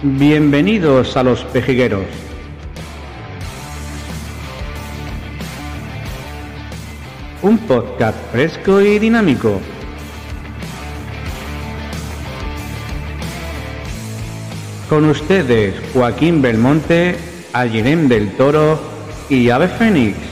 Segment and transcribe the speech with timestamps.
[0.00, 2.04] Bienvenidos a Los Pejigueros.
[7.42, 9.60] Un podcast fresco y dinámico.
[14.88, 17.16] Con ustedes Joaquín Belmonte,
[17.52, 18.78] Alirén del Toro
[19.28, 20.27] y Ave Fénix.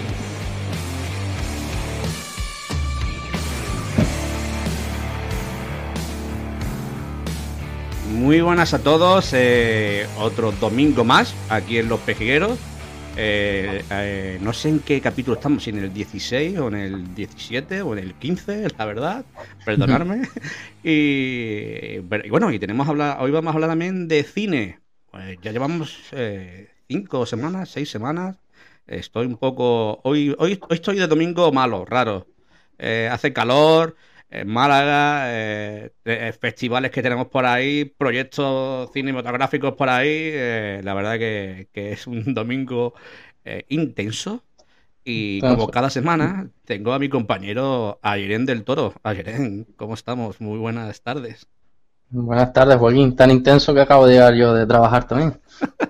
[8.26, 12.58] Muy buenas a todos, eh, otro domingo más aquí en Los Pejigueros.
[13.16, 17.14] Eh, eh, no sé en qué capítulo estamos, si en el 16 o en el
[17.14, 19.25] 17 o en el 15, la verdad,
[19.64, 20.22] perdonadme.
[20.82, 24.80] y, bueno, y tenemos hablar, hoy vamos a hablar también de cine.
[25.13, 25.96] Pues ya llevamos
[26.88, 28.38] cinco semanas, seis semanas.
[28.88, 32.27] Estoy un poco, hoy, hoy, hoy estoy de domingo malo, raro.
[32.77, 33.94] hace calor,
[34.30, 40.08] en Málaga, eh, eh, festivales que tenemos por ahí, proyectos cinematográficos por ahí.
[40.10, 42.94] Eh, la verdad que, es un domingo
[43.69, 44.42] intenso.
[45.04, 48.92] Y como cada semana, tengo a mi compañero Ayren del Toro.
[49.04, 50.41] Ayren, ¿cómo estamos?
[50.41, 51.47] Muy buenas tardes.
[52.10, 53.14] Buenas tardes, Joaquín.
[53.14, 55.41] Tan intenso que acabo de llegar yo de trabajar también.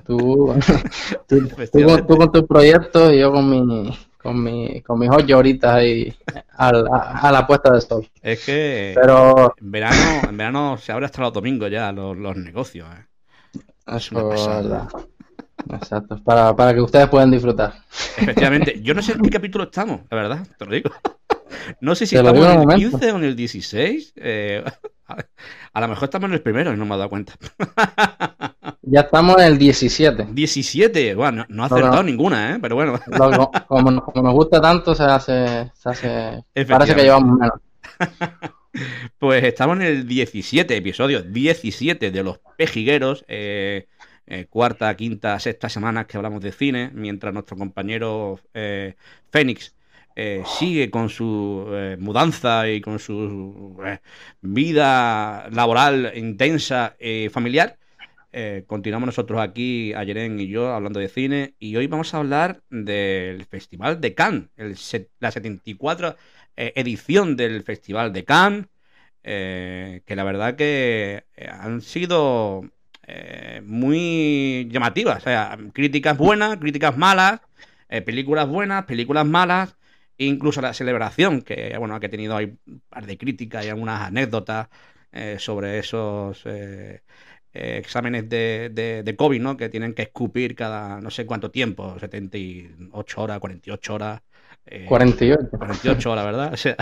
[0.05, 0.55] tú,
[1.27, 3.91] tú, tú, con tu proyecto y yo con mi,
[4.27, 6.13] con, mi, con mis ocho horitas ahí
[6.57, 8.09] a, la, puesta de sol.
[8.21, 9.55] Es que Pero...
[9.57, 12.89] en, verano, en verano se abre hasta los domingos ya los, negocios.
[12.93, 13.61] ¿eh?
[13.87, 14.89] Es verdad.
[15.73, 17.75] Exacto, para, para que ustedes puedan disfrutar.
[18.19, 20.91] Efectivamente, yo no sé en qué capítulo estamos, la verdad, te lo digo.
[21.81, 24.13] No sé si estamos en el 15 o en el 16.
[24.17, 24.65] Eh,
[25.73, 27.35] a lo mejor estamos en el primero y no me he dado cuenta.
[28.89, 30.29] Ya estamos en el 17.
[30.31, 32.59] 17, bueno, no, ha acertado ninguna, ¿eh?
[32.63, 33.01] Pero bueno.
[33.67, 35.73] como, nos gusta tanto, se hace.
[35.75, 37.59] Se hace parece que llevamos menos.
[39.19, 43.25] pues estamos en el 17 episodio, 17 de Los Pejigueros.
[43.27, 43.89] Eh,
[44.29, 48.95] eh, cuarta, quinta, sexta semanas que hablamos de cine, mientras nuestro compañero eh,
[49.33, 49.75] Fénix
[50.59, 51.67] sigue con su
[51.99, 53.77] mudanza y con su
[54.41, 57.77] vida laboral intensa y familiar.
[58.39, 62.61] Eh, continuamos nosotros aquí, Ayeren y yo, hablando de cine, y hoy vamos a hablar
[62.69, 64.51] del Festival de Cannes,
[65.21, 66.17] la 74
[66.55, 68.67] eh, edición del Festival de Cannes,
[69.25, 72.71] eh, que la verdad que han sido
[73.65, 77.41] muy llamativas, o sea, críticas buenas, críticas malas,
[78.05, 79.77] películas buenas, películas malas,
[80.19, 84.03] incluso la celebración, que bueno, que ha tenido ahí un par de críticas y algunas
[84.03, 84.69] anécdotas
[85.39, 86.45] sobre esos
[87.57, 89.57] exámenes de, de, COVID, ¿no?
[89.57, 94.23] Que tienen que escupir cada no sé cuánto tiempo, 78 horas, 48 horas.
[94.89, 95.41] 48.
[95.41, 96.53] Eh, 48 horas, ¿verdad?
[96.53, 96.77] O sea,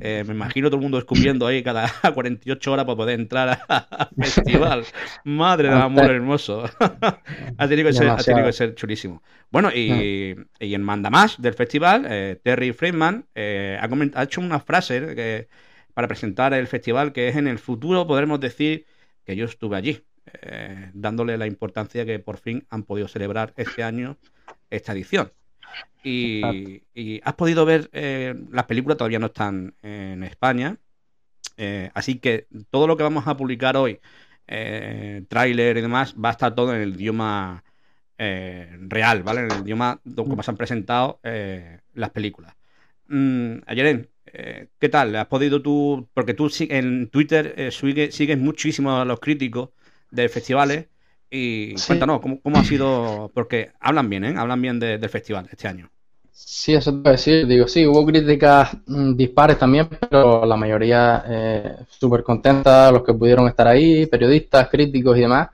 [0.00, 4.08] eh, me imagino todo el mundo escupiendo ahí cada 48 horas para poder entrar al
[4.18, 4.84] festival.
[5.24, 6.64] Madre del amor hermoso.
[7.58, 9.22] ha, tenido que ser, ha tenido que ser chulísimo.
[9.50, 12.02] Bueno, y, y en Manda Más del festival,
[12.42, 15.48] Terry Friedman ha, ha, hecho una frase que,
[15.94, 18.86] para presentar el festival que es en el futuro podremos decir
[19.24, 20.04] que yo estuve allí.
[20.26, 24.16] Eh, dándole la importancia que por fin han podido celebrar este año
[24.68, 25.32] esta edición.
[26.02, 30.78] Y, has podido ver, eh, las películas todavía no están en España,
[31.56, 34.00] eh, así que todo lo que vamos a publicar hoy,
[34.46, 37.62] tráiler y demás, va a estar todo en el idioma
[38.18, 39.42] real, ¿vale?
[39.42, 41.20] En el idioma como se han presentado
[41.94, 42.54] las películas.
[43.08, 45.14] Mm, Ayeren, ¿qué tal?
[45.16, 49.70] ¿Has podido tú, porque tú en Twitter sigues muchísimo a los críticos
[50.10, 50.86] de festivales.
[51.30, 53.30] Y cuéntanos, ¿cómo, ¿cómo, ha sido?
[53.32, 54.34] Porque hablan bien, ¿eh?
[54.36, 55.88] Hablan bien del festival este año.
[56.32, 57.46] Sí, eso te voy a decir.
[57.46, 63.14] Digo, sí, hubo críticas mm, dispares también, pero la mayoría eh, súper contenta, los que
[63.14, 65.48] pudieron estar ahí, periodistas, críticos y demás,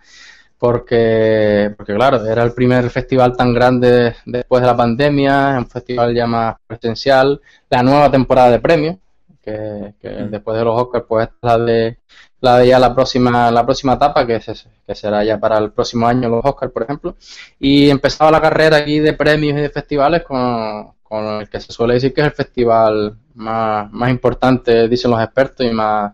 [0.59, 6.15] porque, porque claro, era el primer festival tan grande después de la pandemia, un festival
[6.15, 8.97] ya más presencial, la nueva temporada de premios,
[9.43, 10.31] que, mm.
[10.31, 11.99] después de los Oscars, pues la de
[12.41, 15.73] la de ya la próxima, la próxima etapa, que, es, que será ya para el
[15.73, 17.17] próximo año los Oscars, por ejemplo.
[17.59, 20.95] Y empezaba la carrera aquí de premios y de festivales con,
[21.41, 25.65] el que se suele decir que es el festival más, más importante, dicen los expertos,
[25.67, 26.13] y más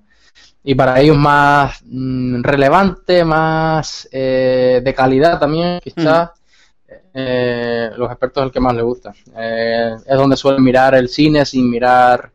[0.64, 6.30] y para ellos más mm, relevante, más eh, de calidad también, quizás.
[6.30, 6.42] Mm.
[7.14, 9.12] Eh, los expertos es el que más les gusta.
[9.36, 12.30] Eh, es donde suelen mirar el cine sin mirar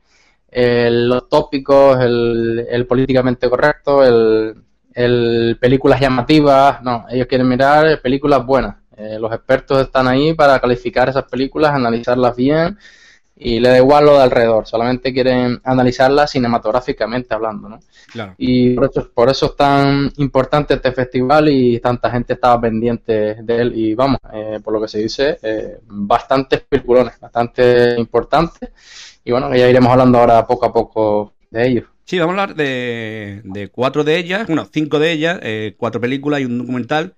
[0.52, 6.82] los tópicos, el, políticamente correcto, el, películas llamativas.
[6.82, 8.76] No, ellos quieren mirar películas buenas.
[8.96, 12.78] Eh, los expertos están ahí para calificar esas películas, analizarlas bien
[13.40, 17.80] y le da igual lo de alrededor, solamente quieren analizarla cinematográficamente hablando, ¿no?
[18.12, 18.34] Claro.
[18.38, 23.36] Y por eso, por eso es tan importante este festival y tanta gente estaba pendiente
[23.44, 28.72] de él y vamos, eh, por lo que se dice, eh, bastantes peliculones, bastante importantes
[29.28, 31.84] y bueno, ya iremos hablando ahora poco a poco de ellos.
[32.06, 36.40] Sí, vamos a hablar de, cuatro de ellas, bueno, cinco de ellas, eh, cuatro películas
[36.40, 37.16] y un documental.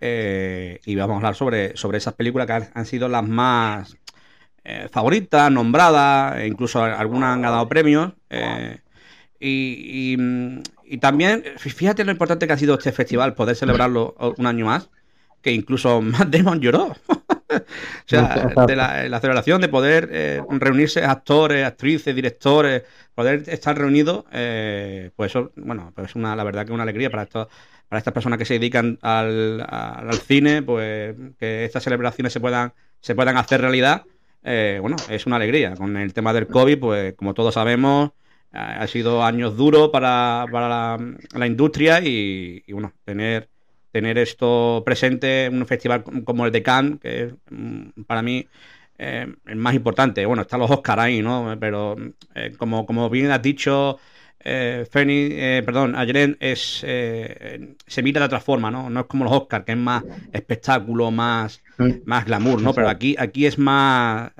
[0.00, 3.96] Eh, y vamos a hablar sobre, sobre esas películas que han, sido las más
[4.64, 8.14] eh, favoritas, nombradas, e incluso algunas han ganado premios.
[9.38, 10.16] Y,
[10.84, 14.90] y, también, fíjate lo importante que ha sido este festival, poder celebrarlo un año más,
[15.40, 16.96] que incluso Matt Damon lloró.
[18.04, 22.82] o sea, de la, celebración de poder reunirse actores, actrices, directores,
[23.14, 27.10] poder estar reunidos, eh, pues eso, bueno, pues una, la verdad que es una alegría
[27.10, 27.48] para estos,
[27.88, 29.64] para estas personas que se dedican al,
[30.26, 34.04] cine, pues que estas celebraciones se puedan, se puedan hacer realidad,
[34.42, 35.74] eh, bueno, es una alegría.
[35.74, 38.10] Con el tema del COVID, pues como todos sabemos,
[38.52, 40.98] eh, ha sido años duros para, para
[41.34, 43.48] la, industria y, bueno, tener
[43.94, 48.44] tener esto presente en un festival como el de Cannes, que mm, para mí
[48.98, 50.26] eh, el más importante.
[50.26, 51.56] Bueno, están los Oscars ahí, ¿no?
[51.60, 51.94] Pero
[52.34, 54.00] eh, como, como bien has dicho,
[54.40, 58.90] eh, eh perdón, Ayren es, se mira de otra forma, ¿no?
[58.90, 60.02] No es como los Oscars, que es más
[60.32, 61.90] espectáculo, más, mm.
[62.04, 62.74] más glamour, ¿no?
[62.74, 64.32] Pero aquí, aquí es más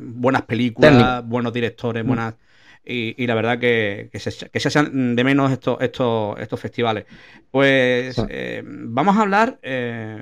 [0.00, 2.34] buenas películas, buenos directores, buenas...
[2.84, 7.06] Y, la verdad que, que, se, que hacen de menos estos, estos, estos festivales.
[7.50, 8.16] Pues
[8.64, 9.60] vamos a hablar,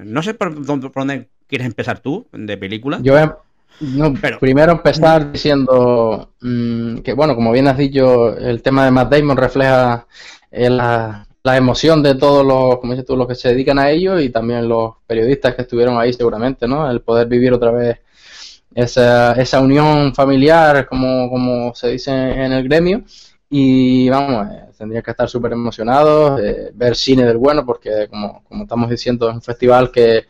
[0.05, 3.03] no sé por, por, dónde quieres empezar tú, de películas.
[3.03, 3.15] Yo,
[3.81, 9.11] no, primero empezar diciendo mm, que, bueno, como bien has dicho, el tema de Matt
[9.11, 10.07] Damon refleja
[10.51, 14.21] eh, la, emoción de todos los, como dices tú, los que se dedican a ello
[14.21, 16.91] y también los periodistas que estuvieron ahí seguramente, ¿no?
[16.91, 17.99] El poder vivir otra vez
[18.75, 23.03] esa, esa unión familiar, como, como se dice en el gremio.
[23.49, 28.45] Y vamos, eh, tendría que estar súper emocionados, eh, ver cine del bueno, porque como,
[28.45, 30.27] como estamos diciendo, es un festival que,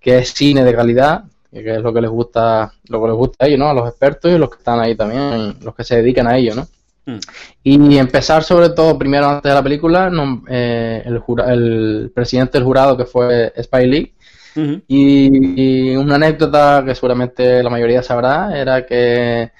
[0.00, 3.44] que es cine de calidad, que es lo que les gusta, lo que les gusta
[3.44, 3.68] a ellos, ¿no?
[3.68, 6.54] A los expertos y los que están ahí también, los que se dedican a ello,
[6.54, 6.66] ¿no?
[7.04, 7.18] Mm.
[7.64, 10.10] Y empezar sobre todo, primero antes de la película,
[10.48, 14.14] eh, el, el, presidente del jurado que fue Spy Lee,
[14.54, 19.50] y, una anécdota que seguramente la mayoría sabrá era que,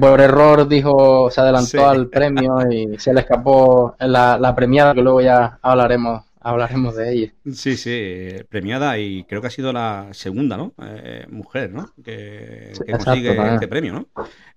[0.00, 5.02] por error dijo, se adelantó al premio y se le escapó la, la premiada, que
[5.02, 7.32] luego ya hablaremos hablaremos de ella.
[7.52, 10.74] Sí, sí, premiada y creo que ha sido la segunda, ¿no?
[10.82, 11.90] Eh, mujer, ¿no?
[12.04, 14.08] Que, consigue este premio, ¿no?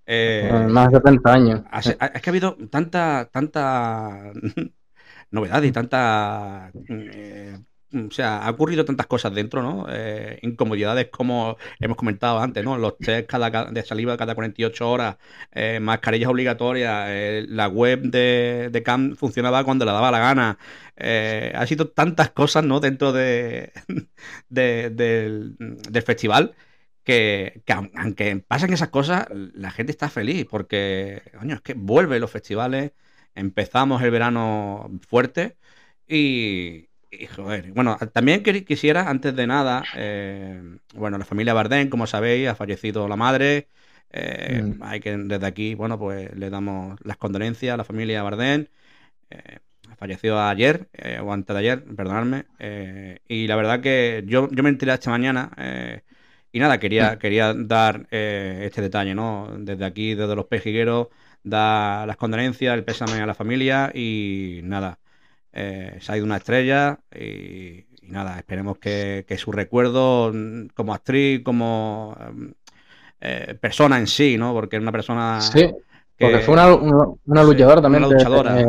[0.05, 1.61] Eh, Más de 30 años.
[1.73, 4.31] Es que ha habido tanta, tanta
[5.31, 7.57] novedad y tanta eh,
[7.93, 9.85] o sea, ha ocurrido tantas cosas dentro, ¿no?
[9.89, 12.77] Eh, incomodidades como hemos comentado antes, ¿no?
[12.77, 15.17] Los test cada, de saliva cada 48 horas,
[15.53, 20.57] eh, mascarillas obligatorias, eh, la web de, de CAM funcionaba cuando le daba la gana.
[21.55, 22.79] ha sido tantas cosas, ¿no?
[22.79, 23.71] Dentro de,
[24.49, 25.55] del,
[26.05, 26.55] festival
[27.03, 32.21] que, que, aunque pasen esas cosas, la gente está feliz porque, coño, es que vuelven
[32.21, 32.91] los festivales,
[33.35, 35.57] empezamos el verano fuerte
[36.07, 36.89] y,
[37.73, 40.61] bueno, también quisiera, antes de nada, eh,
[40.93, 43.69] bueno, la familia Bardén, como sabéis, ha fallecido la madre.
[44.11, 44.83] Eh, mm.
[44.83, 48.69] Hay que desde aquí, bueno, pues le damos las condolencias a la familia Bardén.
[49.29, 49.59] Eh,
[49.97, 50.89] falleció ayer,
[51.23, 52.45] o antes de ayer, perdonadme.
[53.27, 55.51] y la verdad que yo, yo me enteré esta mañana.
[56.51, 57.19] y nada, quería, mm.
[57.19, 59.49] quería dar este detalle, ¿no?
[59.59, 61.07] Desde aquí, desde los pejigueros,
[61.43, 64.99] dar las condolencias, el pésame a la familia y nada
[65.59, 71.41] eh, se ha ido una estrella y, nada, esperemos que, su recuerdo mm, como actriz,
[71.43, 72.45] como mm,
[73.21, 74.53] eh, persona en sí, ¿no?
[74.53, 75.41] Porque es una persona...
[75.41, 75.67] Sí.
[76.19, 78.65] Porque fue una, una, luchadora también, una luchadora, eh,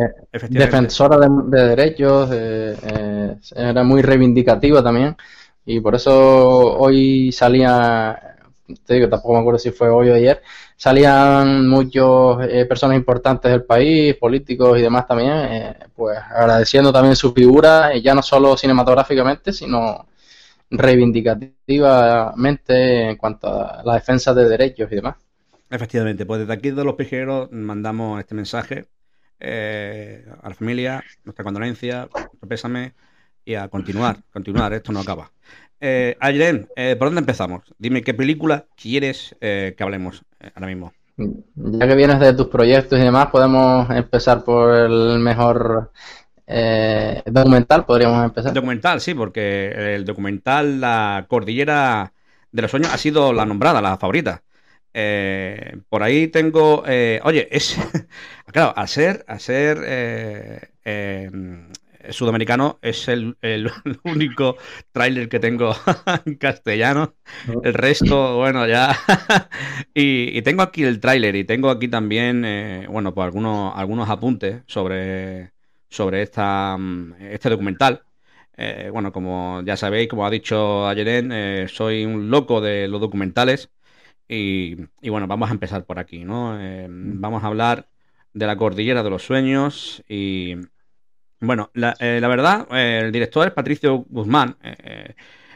[0.50, 5.16] defensora de, derechos, era muy reivindicativa también,
[5.64, 8.37] y por eso hoy salía,
[8.85, 10.42] te digo, tampoco me acuerdo si fue hoy o ayer,
[10.78, 17.16] salían muchos eh, personas importantes del país, políticos y demás también, eh, pues agradeciendo también
[17.16, 20.06] su figura, ya no solo cinematográficamente, sino
[20.70, 25.16] reivindicativamente en cuanto a la defensa de derechos y demás.
[25.68, 28.87] Efectivamente, pues desde aquí de los pijeros mandamos este mensaje
[29.40, 32.94] eh, a la familia, nuestra condolencia, nuestro pésame
[33.44, 35.32] y a continuar, continuar, esto no acaba.
[35.80, 37.62] Eh, eh, ¿por dónde empezamos?
[37.78, 40.92] Dime qué película quieres eh, que hablemos eh, ahora mismo.
[41.16, 45.90] Ya que vienes de tus proyectos y demás, podemos empezar por el mejor
[47.26, 48.54] documental, podríamos empezar.
[48.54, 52.12] Documental, sí, porque el documental La Cordillera
[52.52, 54.42] de los Sueños ha sido la nombrada, la favorita.
[54.95, 56.83] Eh, por ahí tengo.
[56.87, 57.76] Eh, oye, es.
[58.47, 60.61] claro, a ser, eh,
[62.11, 63.37] sudamericano es el,
[64.05, 64.57] único
[64.93, 65.75] tráiler que tengo
[66.27, 67.15] en castellano.
[67.62, 68.97] El resto, bueno, ya.
[69.95, 72.43] y, tengo aquí el tráiler y tengo aquí también,
[72.88, 75.53] bueno, pues algunos, algunos apuntes sobre,
[75.88, 78.03] sobre esta, mm, este documental.
[78.93, 83.71] bueno, como ya sabéis, como ha dicho Ayeren, soy un loco de los documentales.
[84.29, 84.77] Y,
[85.09, 86.61] bueno, vamos a empezar por aquí, ¿no?
[86.61, 87.88] Eh, vamos a hablar
[88.35, 90.57] de la cordillera de los sueños y
[91.40, 94.57] bueno, la, eh, verdad, eh, el director es Patricio Guzmán.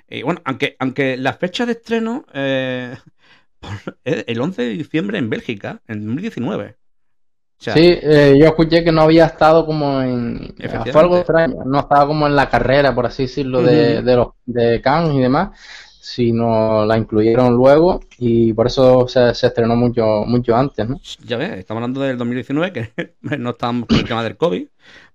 [0.08, 2.24] y bueno, aunque, aunque la fecha de estreno
[4.04, 6.76] el 11 de diciembre en Bélgica, en 2019.
[7.58, 10.54] sí, yo escuché que no había estado como en...
[10.90, 14.28] Fue algo extraño, no estaba como en la carrera, por así decirlo, de, de, los,
[14.46, 15.50] de Cannes y demás
[16.02, 21.00] sino la incluyeron luego y por eso se, estrenó mucho, mucho antes, ¿no?
[21.24, 24.66] Ya ves, estamos hablando del 2019, que no estamos con el tema del COVID,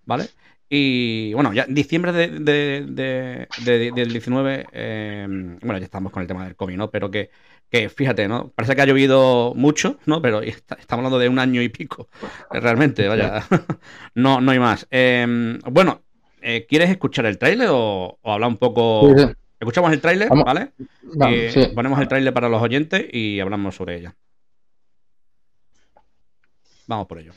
[0.05, 0.29] ¿vale?
[0.69, 5.25] Y bueno, ya en diciembre de, del 19, eh,
[5.61, 6.91] bueno, ya estamos con el tema del COVID, ¿no?
[6.91, 7.29] Pero que,
[7.69, 8.49] que fíjate, ¿no?
[8.49, 10.21] Parece que ha llovido mucho, ¿no?
[10.21, 12.09] Pero estamos hablando de un año y pico,
[12.51, 13.43] realmente, vaya,
[14.15, 14.87] no, no hay más.
[14.91, 16.01] Eh, bueno,
[16.41, 19.13] eh, ¿quieres escuchar el trailer o, o hablar un poco...
[19.59, 20.71] Escuchamos el tráiler, ¿vale?
[21.29, 24.15] Eh, ponemos el tráiler para los oyentes y hablamos sobre ella.
[26.85, 27.33] Vamos por ello.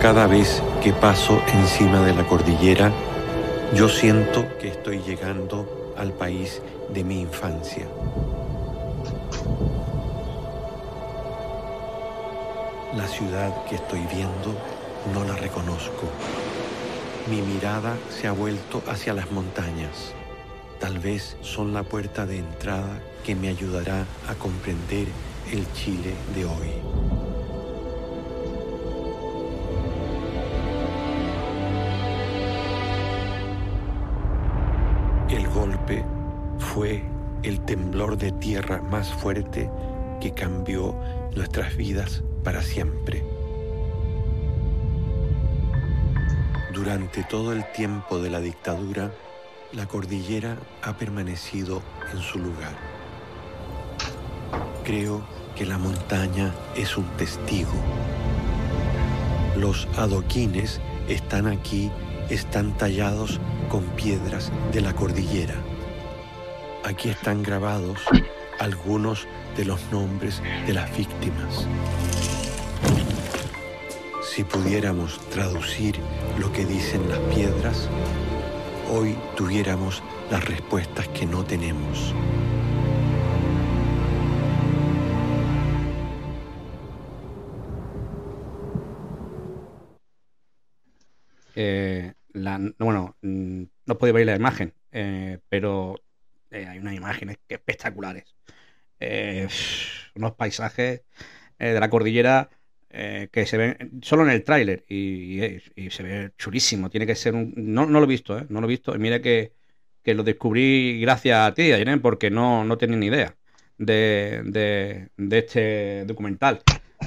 [0.00, 2.92] Cada vez que paso encima de la cordillera,
[3.74, 6.62] yo siento que estoy llegando al país
[6.94, 7.88] de mi infancia.
[12.94, 14.54] La ciudad que estoy viendo
[15.12, 16.04] no la reconozco.
[17.28, 20.14] Mi mirada se ha vuelto hacia las montañas.
[20.78, 25.08] Tal vez son la puerta de entrada que me ayudará a comprender
[25.50, 27.37] el Chile de hoy.
[35.28, 36.06] El golpe
[36.58, 37.04] fue
[37.42, 39.70] el temblor de tierra más fuerte
[40.22, 40.94] que cambió
[41.36, 43.22] nuestras vidas para siempre.
[46.72, 49.12] Durante todo el tiempo de la dictadura,
[49.72, 52.72] la cordillera ha permanecido en su lugar.
[54.82, 55.22] Creo
[55.54, 57.72] que la montaña es un testigo.
[59.58, 61.90] Los adoquines están aquí,
[62.30, 65.54] están tallados con piedras de la cordillera.
[66.84, 68.00] Aquí están grabados
[68.58, 71.66] algunos de los nombres de las víctimas.
[74.22, 75.96] Si pudiéramos traducir
[76.38, 77.88] lo que dicen las piedras,
[78.90, 82.14] hoy tuviéramos las respuestas que no tenemos.
[94.08, 96.00] No podéis ver la imagen, eh, pero
[96.50, 98.24] eh, hay unas imágenes espectaculares.
[100.16, 101.02] unos paisajes
[101.58, 102.50] de la cordillera
[102.90, 105.60] eh, que se ve solo en el tráiler y,
[105.90, 106.88] se ve chulísimo.
[106.90, 107.52] Tiene que ser un.
[107.56, 108.46] No, lo he visto, ¿eh?
[108.48, 108.94] No lo he visto.
[108.94, 109.52] Y mira que,
[110.04, 113.36] lo descubrí gracias a ti, Irene, porque no, no tenía ni idea
[113.76, 116.62] de, este documental.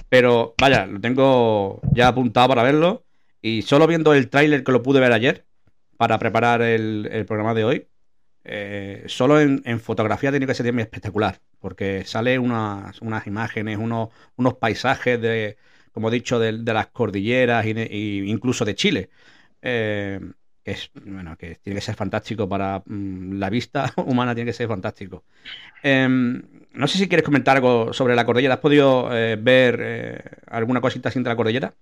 [0.10, 3.06] Pero vaya, lo tengo ya apuntado para verlo.
[3.42, 5.46] Y solo viendo el tráiler que lo pude ver ayer
[6.02, 7.88] para preparar el, programa de hoy,
[8.44, 14.56] eh, solo en, fotografía tiene que ser espectacular, porque sale unas, unas imágenes, unos, unos
[14.56, 15.58] paisajes de,
[15.92, 19.12] como he dicho, de, las cordilleras e incluso de Chile.
[19.62, 20.20] Eh,
[20.64, 24.68] es, bueno, que tiene que ser fantástico para mm, la vista humana, tiene que ser
[24.68, 25.24] fantástico.
[25.84, 26.42] Em,
[26.74, 28.56] no sé si quieres comentar algo sobre la cordillera.
[28.56, 31.76] ¿Has podido eh, ver eh, alguna cosita de la cordillera?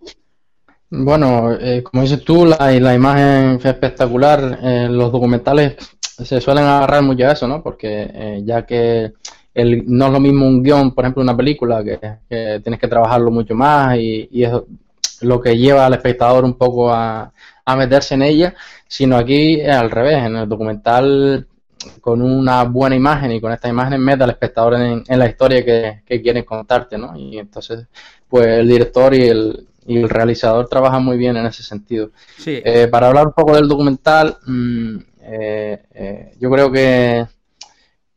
[0.92, 4.60] Bueno, como dices tú, la, imagen fue espectacular.
[4.90, 7.62] los documentales se suelen agarrar mucho a eso, ¿no?
[7.62, 9.14] Porque ya que
[9.56, 13.56] no es lo mismo un guion, por ejemplo, una película, que, tienes que trabajarlo mucho
[13.56, 14.52] más y, es
[15.22, 17.32] lo que lleva al espectador un poco a,
[17.78, 18.56] meterse en ella,
[18.88, 21.46] sino aquí al revés, en el documental
[22.02, 26.22] con una buena imagen y con estas imágenes mete al espectador en, la historia que,
[26.22, 27.16] quieren contarte, ¿no?
[27.16, 27.86] Y entonces,
[28.28, 29.68] pues el director y el,
[29.98, 32.12] el realizador trabajan muy bien en ese sentido.
[32.46, 37.26] Eh, para hablar un poco del documental, mm, eh, eh, yo creo que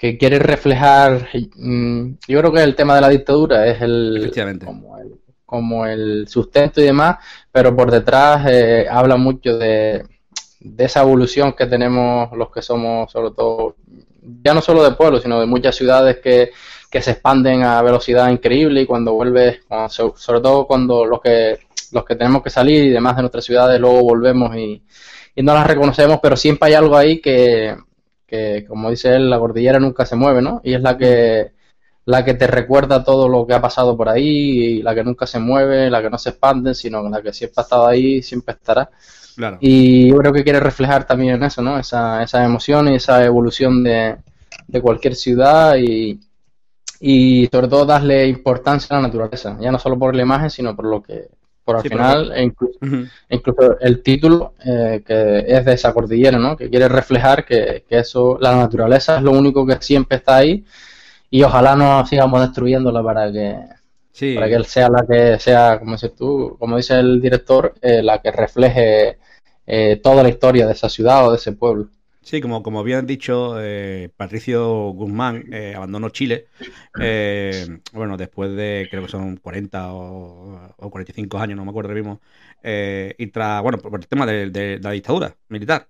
[0.02, 4.33] que quiere reflejar, mm, yo creo que el tema de la dictadura es el
[4.64, 7.19] como, el como el sustento y demás,
[7.52, 10.05] pero por detrás eh, habla mucho de,
[10.59, 13.76] de esa evolución que tenemos los que somos, sobre todo,
[14.43, 16.50] ya no solo de pueblos, sino de muchas ciudades que,
[17.00, 21.59] se expanden a velocidad increíble y cuando vuelves, sobre todo cuando los que,
[21.91, 24.83] los que tenemos que salir y demás de nuestras ciudades, luego volvemos y,
[25.35, 27.75] y no las reconocemos, pero siempre hay algo ahí que,
[28.26, 30.61] que, como dice él, la cordillera nunca se mueve, ¿no?
[30.64, 31.52] Y es la que
[32.05, 35.26] la que te recuerda todo lo que ha pasado por ahí, y la que nunca
[35.26, 38.55] se mueve, la que no se expande, sino la que siempre ha estado ahí, siempre
[38.55, 38.91] estará.
[39.61, 41.79] Y yo creo que quiere reflejar también eso, ¿no?
[41.79, 44.17] Esa, esa emoción y esa evolución de,
[44.81, 46.21] cualquier ciudad y,
[47.01, 50.75] y sobre todo darle importancia a la naturaleza, ya no solo por la imagen, sino
[50.75, 51.29] por lo que,
[51.65, 56.57] por al final, e incluso, el título eh, que es de esa cordillera, ¿no?
[56.57, 60.65] Que quiere reflejar que, que eso, la naturaleza es lo único que siempre está ahí
[61.31, 63.57] y ojalá no sigamos destruyéndola para que
[64.35, 68.02] para que él sea la que sea, como dices tú, como dice el director, eh,
[68.02, 69.19] la que refleje
[69.66, 71.88] eh, toda la historia de esa ciudad o de ese pueblo.
[72.21, 76.47] Sí, como, como bien dicho, eh, Patricio Guzmán abandonó Chile,
[77.92, 82.21] bueno, después de, creo que son 40 o, 45 años, no me acuerdo mismo,
[82.62, 85.88] y tras, bueno, por, el tema de la dictadura militar.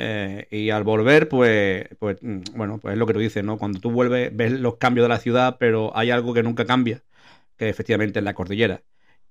[0.00, 3.58] Eh, y al volver, pues, pues, mm, bueno, pues es lo que tú dices, ¿no?
[3.58, 7.02] Cuando tú vuelves, ves los cambios de la ciudad, pero hay algo que nunca cambia,
[7.58, 8.82] que efectivamente es la cordillera.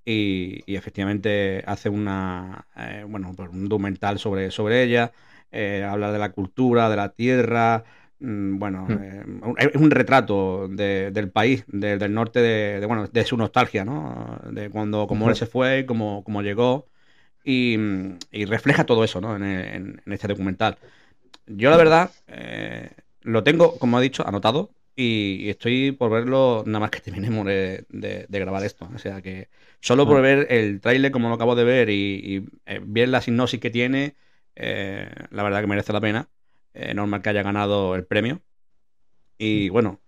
[0.05, 5.11] Y, y hace una, eh, bueno, pues un documental sobre, sobre ella,
[5.51, 7.83] eh, habla de la cultura, de la tierra,
[8.19, 9.55] mm, bueno, hmm.
[9.57, 14.39] es un retrato del país, del norte, de, bueno, de su nostalgia, ¿no?
[14.51, 16.87] De cuando, como él se fue, como, como llegó
[17.43, 17.77] y,
[18.45, 19.35] refleja todo eso ¿no?
[19.37, 20.77] en, este documental.
[21.47, 22.91] Yo la verdad eh,
[23.21, 27.85] lo tengo, como he dicho, anotado y, estoy por verlo nada más que terminemos de,
[27.89, 28.89] de, grabar esto.
[28.93, 29.49] O sea que
[29.79, 33.59] solo por ver el tráiler como lo acabo de ver y, eh, ver la sinopsis
[33.61, 34.15] que tiene,
[34.55, 36.29] eh, la verdad que merece la pena.
[36.95, 38.41] normal que haya ganado el premio.
[39.37, 40.01] Y bueno,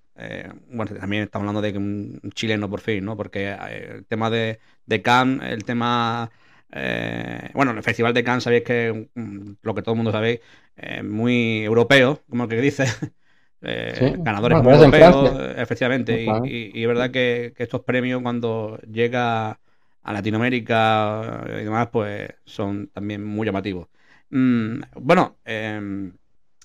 [0.69, 3.15] bueno, también estamos hablando de un chileno por fin, ¿no?
[3.17, 6.31] Porque el tema de, de Cannes, el tema
[6.71, 10.41] eh, bueno, el Festival de Cannes sabéis que mm, lo que todo el mundo sabe,
[10.77, 12.85] eh, muy europeo, como que dice.
[13.61, 16.25] Eh, ganadores europeos, efectivamente.
[16.45, 19.59] Y, es verdad que, estos premios, cuando llega
[20.03, 23.87] a Latinoamérica y demás, pues son también muy llamativos.
[24.29, 26.13] Mm, bueno, em,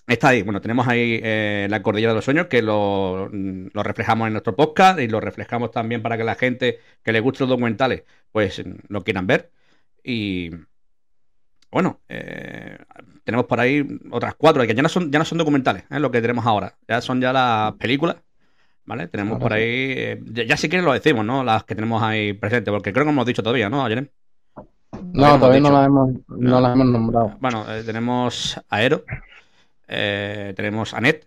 [0.07, 0.43] está ahí.
[0.43, 1.21] Bueno, tenemos ahí
[1.69, 5.71] la Cordillera de los Sueños, que lo, lo, reflejamos en nuestro podcast y lo reflejamos
[5.71, 9.51] también para que la gente que le guste los documentales, pues lo quieran ver.
[10.05, 10.51] Y
[11.75, 12.79] bueno, eh,
[13.25, 15.99] tenemos por ahí otras cuatro, que ya no son, ya no son documentales, ¿eh?
[15.99, 18.17] lo que tenemos ahora, ya son ya las películas.
[18.87, 19.09] ¿Vale?
[19.09, 21.43] Tenemos por ahí, eh, ya, si quieren lo decimos, ¿no?
[21.43, 24.07] Las que tenemos ahí presentes, porque creo que no hemos dicho todavía, ¿no, Jerem?
[25.15, 26.61] No, todavía no las, hemos, no.
[26.61, 27.37] las hemos nombrado.
[27.41, 29.05] Bueno, tenemos Aero,
[29.89, 31.27] tenemos a Net,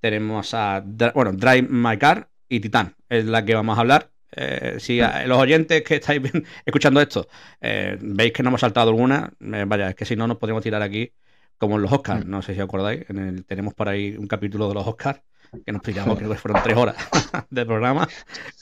[0.00, 4.11] tenemos a, bueno, Drive My Car y Titan, es la que vamos a hablar.
[4.34, 6.22] Eh, si los oyentes que estáis
[6.64, 7.28] escuchando esto
[7.60, 10.62] eh, veis que no hemos saltado alguna, eh, vaya, es que si no nos podemos
[10.62, 11.12] tirar aquí
[11.58, 12.24] como en los Oscars.
[12.24, 12.30] Mm.
[12.30, 13.04] No sé si acordáis,
[13.46, 15.20] tenemos por ahí un capítulo de los Oscars
[15.66, 16.96] que nos pillamos, creo que fueron tres horas
[17.50, 18.08] de programa.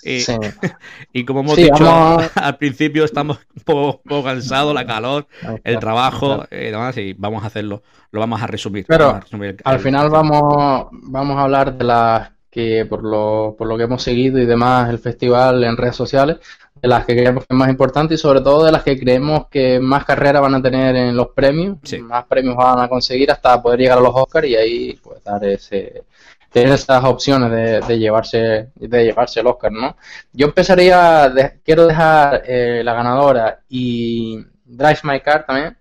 [0.03, 0.25] Y,
[1.25, 5.29] como hemos dicho al principio, estamos un poco, cansados, la calor,
[5.63, 8.87] el trabajo y demás, y vamos a hacerlo, lo vamos a resumir.
[8.89, 9.21] Pero
[9.65, 14.03] al final vamos, vamos a hablar de las que por lo, por lo que hemos
[14.03, 16.39] seguido y demás el festival en redes sociales,
[16.81, 19.49] de las que creemos que es más importante y sobre todo de las que creemos
[19.49, 23.63] que más carreras van a tener en los premios, más premios van a conseguir hasta
[23.63, 26.05] poder llegar a los Oscars y ahí pues dar ese
[26.51, 29.97] tener esas opciones de, de llevarse de llevarse el Oscar, ¿no?
[30.33, 31.33] Yo empezaría,
[31.65, 35.77] quiero dejar eh, la ganadora y Drive My Car también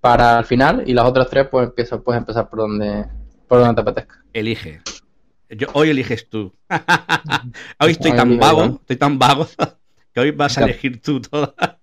[0.00, 3.06] para el final y las otras tres pues empiezo, puedes empezar por donde
[3.48, 4.24] por donde te apetezca.
[4.32, 4.82] Elige
[5.72, 6.52] hoy eliges tú.
[7.78, 9.48] hoy estoy tan vago, estoy tan vago,
[10.12, 11.54] que hoy vas a elegir tú toda.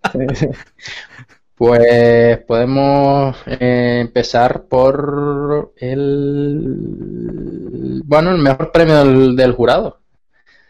[1.58, 6.68] Pues podemos eh, empezar por el
[8.06, 9.04] bueno, el mejor premio
[9.34, 10.00] del, jurado.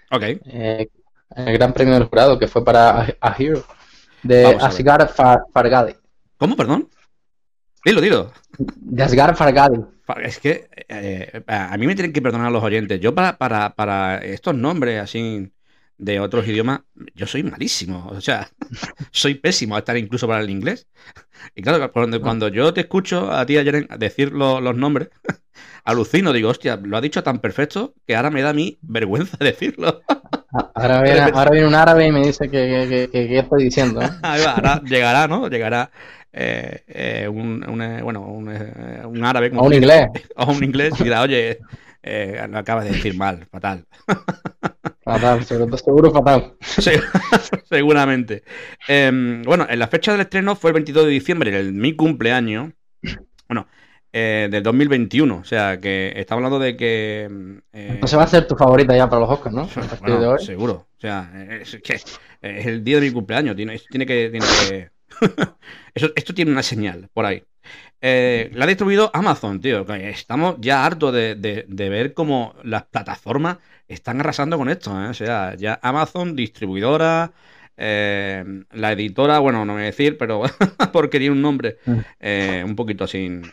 [0.09, 0.23] Ok.
[0.23, 0.89] Eh,
[1.35, 3.65] el gran premio del jurado que fue para A, Hero
[4.23, 5.13] de Asgar
[5.53, 5.93] Fargadi.
[6.37, 6.87] ¿Cómo, perdón?
[7.83, 8.31] Dilo, dilo.
[8.57, 9.79] De Asgar Fargadi.
[10.23, 12.99] Es que eh, a mí me tienen que perdonar los oyentes.
[12.99, 15.51] Yo para, para, para estos nombres así
[15.97, 16.81] de otros idiomas,
[17.15, 18.07] yo soy malísimo.
[18.09, 18.49] O sea,
[19.11, 20.87] soy pésimo a estar incluso para el inglés.
[21.55, 25.09] Y claro, cuando, cuando yo te escucho a ti ayer decir los nombres,
[25.83, 29.37] alucino, digo, hostia, lo ha dicho tan perfecto que ahora me da a mí vergüenza
[29.41, 30.01] decirlo.
[30.75, 34.01] Ahora viene, ahora viene un árabe y me dice que, que, que, estoy diciendo.
[34.21, 35.49] ahora llegará, ¿no?
[35.49, 35.91] Llegará
[37.29, 37.65] un,
[38.03, 39.51] bueno, un, árabe.
[39.55, 40.07] o un inglés.
[40.35, 41.59] O un inglés y dirá, oye,
[42.03, 43.85] lo acabas de decir mal, fatal.
[45.07, 46.57] Fatal, seguro, fatal.
[47.69, 48.43] seguramente.
[48.89, 52.73] Em, bueno, en la fecha del estreno fue el 22 de diciembre, el, mi cumpleaños.
[53.47, 53.67] Bueno,
[54.11, 55.37] eh, del 2021.
[55.37, 57.61] O sea, que estamos hablando de que.
[57.71, 59.69] Eh, no se va a hacer tu favorita ya para los Oscars, ¿no?
[60.39, 60.87] Seguro.
[60.97, 63.55] O sea, es, que es el día de mi cumpleaños.
[63.55, 64.29] Tiene, tiene que.
[64.29, 64.96] Tiene que...
[65.93, 67.43] esto tiene una señal por ahí.
[67.99, 69.85] Eh, la ha distribuido Amazon, tío.
[69.95, 74.91] Estamos ya hartos de, ver cómo las plataformas están arrasando con esto.
[75.03, 75.07] ¿eh?
[75.07, 77.31] O sea, ya Amazon, distribuidora,
[77.75, 80.43] eh, la editora, bueno, no voy a decir, pero
[80.93, 82.65] porque tiene un nombre mm.
[82.65, 83.29] un poquito así.
[83.29, 83.45] no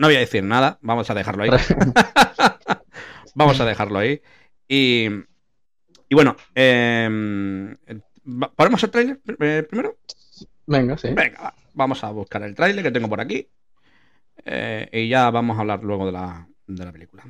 [0.00, 1.50] voy a decir nada, vamos a dejarlo ahí.
[3.34, 4.20] vamos a dejarlo ahí.
[4.66, 5.08] Y,
[6.08, 6.36] y bueno,
[8.56, 9.20] ¿ponemos el trailer
[9.66, 9.96] primero?
[10.66, 11.08] Venga, sí.
[11.12, 13.48] Venga, vamos a buscar el tráiler que tengo por aquí.
[14.44, 17.24] Eh, y ya vamos a hablar luego de la, de la película.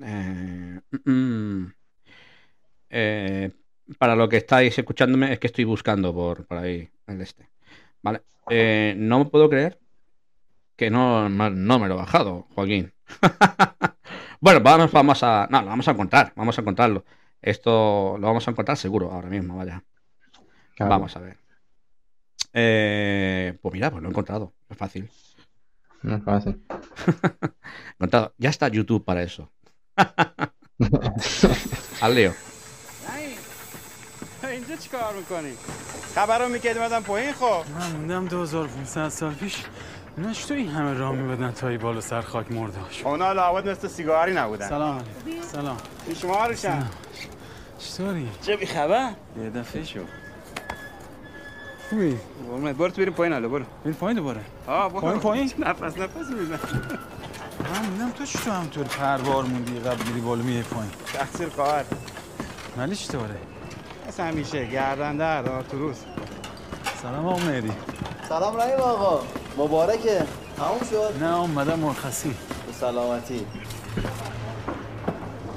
[0.00, 1.74] Eh, mm, mm.
[2.90, 3.50] Eh,
[3.98, 7.48] para lo que estáis escuchándome, es que estoy buscando por, por ahí el este.
[8.02, 8.22] Vale.
[8.96, 9.78] no puedo creer
[10.76, 12.92] que no, no, me lo he bajado, Joaquín.
[14.40, 15.48] bueno, vamos, vamos a.
[15.50, 16.32] No, lo vamos a encontrar.
[16.36, 17.04] Vamos a encontrarlo.
[17.40, 19.84] Esto lo vamos a encontrar seguro ahora mismo, vaya.
[20.78, 21.36] Vamos a ver.
[22.52, 24.52] Eh, pues mira, pues lo he encontrado.
[24.68, 25.10] Es fácil.
[26.02, 26.62] No es fácil.
[27.98, 28.34] encontrado.
[28.38, 29.50] Ya está YouTube para eso.
[32.00, 32.34] Al Leo.
[34.54, 35.52] اینجا چی کار می‌کنی؟
[36.14, 39.64] خبر رو می‌کردی مدن پایین خب من موندم 2500 سال پیش
[40.18, 43.88] نش تو این همه راه میبدن تا ای بالا سر خاک مرداش اونا لعوت مثل
[43.88, 45.76] سیگاری نبودن سلام علیکم سلام
[46.20, 46.86] شما روشن
[47.78, 49.10] چطوری؟ چه بی خبر؟
[49.42, 50.00] یه دفعه شو
[51.90, 52.18] خوبی؟
[52.72, 56.30] برو تو بریم پایین حالا برو بریم پایین دوباره آه برو پایین پایین نفس نفس
[56.30, 56.58] میزن
[57.72, 61.84] من میدم تو چی تو همطور پروار موندی قبل میری بالا میای پایین تقصیر خواهر
[62.76, 63.36] ولی چطوره؟
[64.08, 65.96] مثل همیشه گردنده روز
[67.02, 67.72] سلام آقا مهدی
[68.28, 69.22] سلام رحیم آقا
[69.58, 70.22] مبارکه
[70.56, 72.28] تموم شد نه اومدم مرخصی
[72.66, 73.46] به سلامتی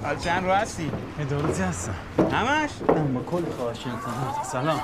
[0.07, 0.90] حال چند رو هستی؟
[1.21, 1.95] ادارتی هستم
[2.33, 3.79] همش؟ من با کل خواهش
[4.45, 4.81] سلام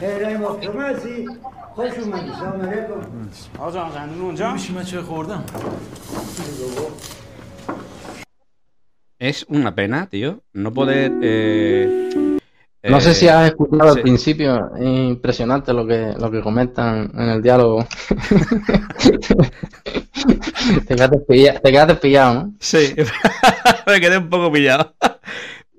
[0.00, 1.28] هی ما کمه هستی؟
[1.74, 5.44] خوش اومدی سلام علیکم آقا جان قندون اونجا؟ میشی من چه خوردم؟
[9.20, 12.10] Es una pena, tío, no poder eh,
[12.83, 17.29] no sé si has escuchado al principio, es impresionante lo que, lo que comentan en
[17.29, 17.85] el diálogo.
[20.87, 22.53] te, quedaste pillado, te quedaste pillado, ¿no?
[22.59, 22.95] Sí,
[23.87, 24.95] me quedé un poco pillado.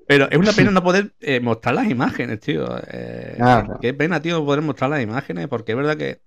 [0.07, 2.67] Pero es una pena no poder eh, mostrar las imágenes, tío.
[2.89, 3.39] Eh,
[3.81, 6.21] qué pena, tío, no poder mostrar las imágenes, porque es verdad que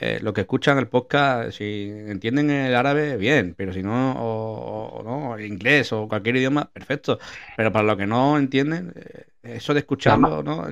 [0.00, 5.02] eh, los que escuchan el podcast, si entienden el árabe, bien, pero si no, o,
[5.02, 7.18] no, el inglés o cualquier idioma, perfecto.
[7.56, 10.68] Pero para los que no entienden, eh, eso de escucharlo, ¿no?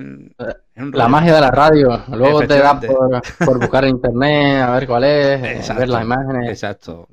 [0.93, 2.03] la magia de la radio.
[2.07, 6.49] Luego te da por, buscar en internet, a ver cuál es, ver las imágenes.
[6.49, 7.09] Exacto.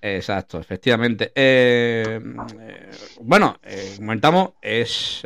[0.00, 1.32] Exacto, efectivamente.
[1.34, 2.20] Eh,
[3.22, 3.58] bueno,
[3.96, 5.22] comentamos, es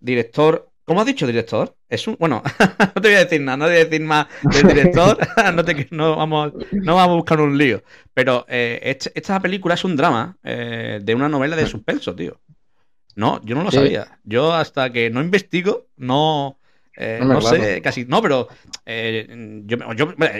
[0.00, 1.76] director ¿Cómo has dicho, director?
[1.88, 2.16] Es un.
[2.18, 2.44] Bueno,
[2.94, 5.18] no te voy a decir nada, no te voy a decir más del director.
[5.54, 7.82] no, te, no, vamos, no vamos a buscar un lío.
[8.14, 12.40] Pero eh, esta película es un drama eh, de una novela de suspenso, tío.
[13.16, 14.20] No, yo no lo sabía.
[14.22, 16.60] Yo hasta que no investigo, no.
[16.96, 18.04] Eh, no, sé, casi.
[18.04, 18.48] No, pero
[18.86, 19.78] yo,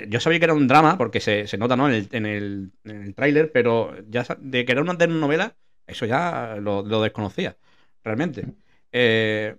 [0.09, 1.89] yo, sabía que era un drama porque se, se nota ¿no?
[1.89, 5.57] en el, en el, en el tráiler, pero ya de que era una novela,
[5.89, 7.57] eso ya lo, lo desconocía,
[8.05, 8.47] realmente.
[8.93, 9.57] Eh,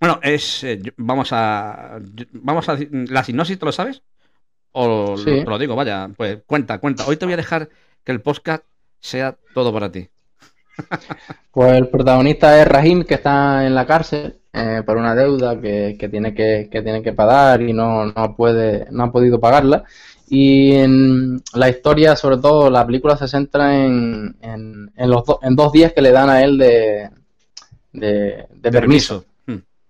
[0.00, 0.64] bueno, es.
[0.64, 1.98] Eh, vamos a.
[2.32, 2.78] Vamos a.
[2.90, 4.02] ¿La sinopsis te lo sabes?
[4.72, 7.04] O te lo digo, vaya, pues cuenta, cuenta.
[7.06, 7.68] Hoy te voy a dejar
[8.04, 8.62] que el podcast
[9.00, 10.08] sea todo para ti.
[11.50, 16.08] Pues el protagonista es Rahim, que está en la cárcel eh, por una deuda que,
[16.08, 19.82] tiene que, que, tiene que pagar y no, no, puede, no ha podido pagarla.
[20.28, 25.72] Y en la historia, sobre todo, la película se centra en, en, los en dos
[25.72, 27.10] días que le dan a él de,
[27.92, 29.24] de, permiso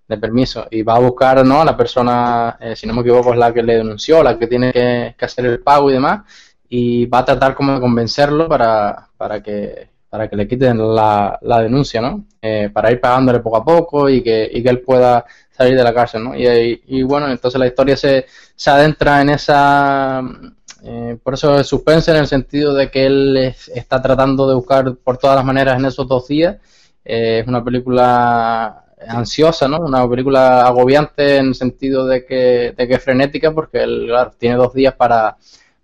[0.09, 1.61] de permiso y va a buscar ¿no?
[1.61, 4.47] a la persona, eh, si no me equivoco, es la que le denunció, la que
[4.47, 6.23] tiene que, hacer el pago y demás,
[6.69, 11.39] y va a tratar como de convencerlo para, para, que, para que le quiten la,
[11.43, 12.25] la denuncia, ¿no?
[12.41, 15.85] Eh, para ir pagándole poco a poco y que, y que él pueda salir de
[15.85, 16.35] la cárcel, ¿no?
[16.35, 20.23] Y, y, bueno, entonces la historia se, se adentra en esa...
[20.85, 23.37] Eh, por eso es suspense en el sentido de que él
[23.75, 26.57] está tratando de buscar por todas las maneras en esos dos días.
[27.05, 29.81] es una película ansiosa, ¿no?
[29.81, 34.33] Una película agobiante en el sentido de que, de que es frenética porque él, claro,
[34.39, 35.37] tiene dos días para,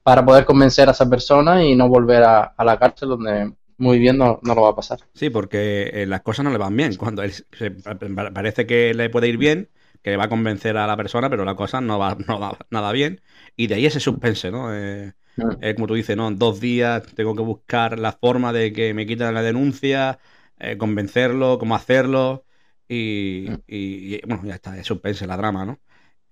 [0.03, 3.98] para poder convencer a esa persona y no volver a, a la cárcel donde muy
[3.98, 5.00] bien no, no, lo va a pasar.
[5.14, 6.94] Sí, porque eh, las cosas no le van bien.
[6.96, 9.68] Cuando él se, parece que le puede ir bien,
[10.03, 12.92] que va a convencer a la persona, pero la cosa no va, no va nada
[12.92, 13.20] bien.
[13.57, 14.74] Y de ahí ese suspense, ¿no?
[14.74, 15.50] Eh, mm.
[15.61, 16.29] eh, como tú dices, ¿no?
[16.29, 20.18] En dos días tengo que buscar la forma de que me quiten la denuncia,
[20.59, 22.43] eh, convencerlo, cómo hacerlo.
[22.88, 23.55] Y, mm.
[23.66, 25.79] y, bueno, ya está, es suspense, la drama, ¿no?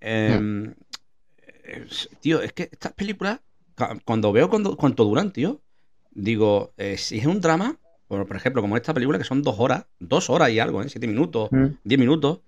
[0.00, 0.74] Em,
[2.20, 3.40] tío, es que estas películas,
[4.04, 5.60] cuando veo cuánto duran, tío,
[6.10, 9.86] digo, eh, si es un drama, por, ejemplo, como esta película, que son dos horas,
[9.98, 10.88] dos horas y algo, ¿eh?
[10.88, 11.66] siete minutos, mm.
[11.82, 12.40] diez minutos,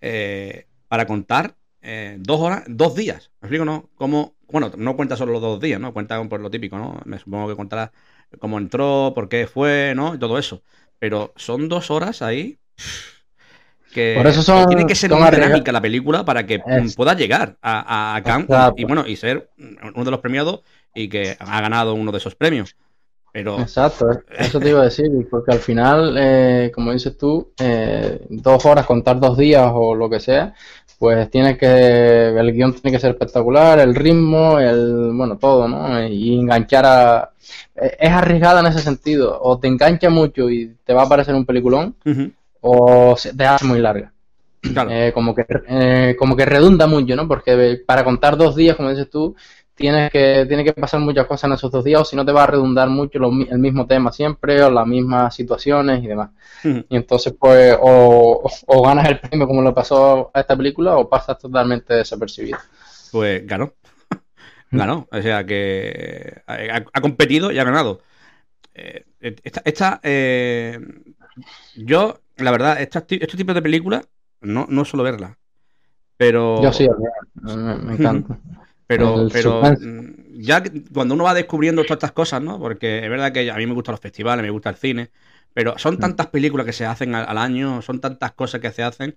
[0.00, 3.32] eh, para contar eh, dos horas, dos días.
[3.40, 3.90] ¿Me explico, no?
[3.96, 5.92] Como, bueno, no cuenta solo los dos días, ¿no?
[5.92, 7.00] Cuenta por lo típico, ¿no?
[7.04, 7.92] Me supongo que contará
[8.38, 10.14] cómo entró, por qué fue, ¿no?
[10.14, 10.62] Y todo eso.
[10.98, 12.60] Pero son dos horas ahí
[13.92, 16.60] que, Por eso son, tiene que ser una dinámica la película para que
[16.96, 20.60] pueda llegar a, a Cannes y, bueno y ser uno de los premiados
[20.94, 22.76] y que ha ganado uno de esos premios.
[23.34, 28.66] Exacto, eso te iba a decir, porque al final, eh, como dices tú, eh, dos
[28.66, 30.54] horas, contar dos días o lo que sea,
[30.98, 36.06] pues tiene que, el guion tiene que ser espectacular, el ritmo, el, bueno, todo, ¿no?
[36.06, 37.30] Y enganchar a...
[37.74, 41.34] Eh, es arriesgada en ese sentido, o te engancha mucho y te va a parecer
[41.34, 41.96] un peliculón,
[42.62, 44.12] o te hace muy larga.
[45.12, 47.28] como, que, como que redunda mucho, ¿no?
[47.28, 49.34] Porque para contar dos días, como dices tú,
[49.74, 52.32] tienes que, tiene que pasar muchas cosas en esos dos días o si no te
[52.32, 56.30] va a redundar mucho el mismo tema siempre o las mismas situaciones y demás.
[56.64, 58.48] Y entonces pues o,
[58.84, 62.58] ganas el premio como le pasó a esta película o pasas totalmente desapercibido.
[63.10, 63.72] Pues ganó.
[64.70, 65.08] ganó.
[65.10, 68.00] O sea que ha, competido y ha ganado.
[68.74, 70.78] Eh, esta, eh,
[71.76, 74.08] yo, la verdad, estos tipos de películas
[74.40, 75.36] no, no suelo verlas.
[76.16, 76.62] Pero...
[76.62, 76.88] Yo sí,
[77.34, 78.38] me encanta.
[78.86, 82.58] Pero, pero mm, ya cuando uno va descubriendo todas estas cosas, ¿no?
[82.58, 85.10] Porque es verdad que a mí me gustan los festivales, me gusta el cine,
[85.54, 85.98] pero son mm.
[85.98, 89.16] tantas películas que se hacen al, año, son tantas cosas que se hacen,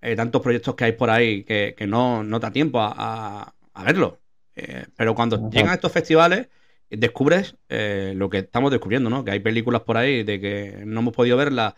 [0.00, 4.18] eh, tantos proyectos que hay por ahí que, no, no da tiempo a, a, verlo.
[4.56, 6.48] Eh, pero cuando llegan a estos festivales,
[6.90, 9.24] descubres eh, lo que estamos descubriendo, ¿no?
[9.24, 11.74] Que hay películas por ahí de que no hemos podido verlas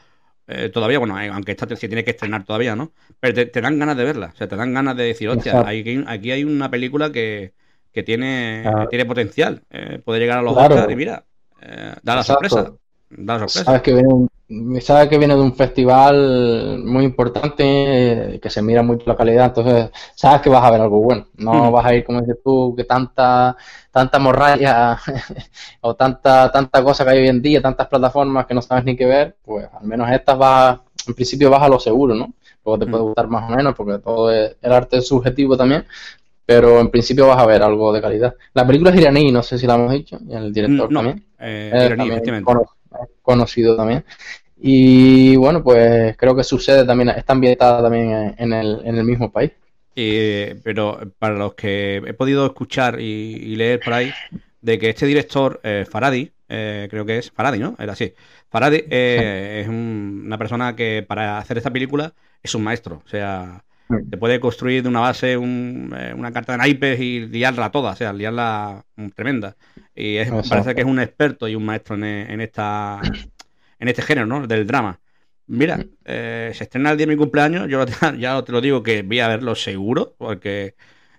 [0.46, 2.92] eh, todavía, bueno, eh, aunque esta se tiene que estrenar todavía, ¿no?
[3.18, 6.04] Pero te, dan ganas de verla, o sea, te dan ganas de decir, hostia, aquí,
[6.06, 7.54] aquí hay una película que,
[7.92, 10.90] que tiene, tiene potencial, eh, puede llegar a los claro.
[10.90, 11.24] y mira,
[12.02, 12.72] da la sorpresa.
[13.16, 13.64] Da sorpresa.
[13.64, 14.28] Sabes que, viene
[14.80, 19.90] sabes que viene de un festival muy importante, que se mira mucho la calidad, entonces
[20.14, 21.26] sabes que vas a ver algo bueno.
[21.36, 23.56] No vas a ir, como dices tú, que tanta
[23.90, 24.98] tanta morralla
[25.80, 28.96] o tanta tanta cosa que hay hoy en día, tantas plataformas que no sabes ni
[28.96, 32.34] qué ver, pues al menos estas va, en principio vas a lo seguro, ¿no?
[32.64, 35.84] Luego te puede gustar más o menos, porque todo es, el arte es subjetivo también,
[36.46, 38.34] pero en principio vas a ver algo de calidad.
[38.54, 41.24] La película es iraní, no sé si la hemos dicho, y el director no, también.
[41.38, 42.10] Eh, iraní,
[43.22, 44.04] conocido también.
[44.56, 49.30] Y bueno, pues creo que sucede también, está ambientada también en el, en el mismo
[49.30, 49.52] país.
[49.94, 54.12] pero para los que he podido escuchar y, leer por ahí,
[54.60, 57.76] de que este director, eh, Faradi, eh, creo que es Faradi, ¿no?
[57.78, 58.14] Era así.
[58.48, 63.02] Faradi eh, es una persona que para hacer esta película es un maestro.
[63.04, 63.64] O sea,
[64.10, 68.12] te puede construir de una base una carta de naipes y liarla toda, o sea,
[68.12, 69.56] liarla tremenda.
[69.94, 73.00] Y parece que es un experto y un maestro en esta
[73.78, 74.46] en este género, ¿no?
[74.46, 75.00] Del drama.
[75.46, 77.84] Mira, eh, se estrena el día de mi cumpleaños, yo
[78.18, 80.74] ya te lo digo que voy a verlo seguro, porque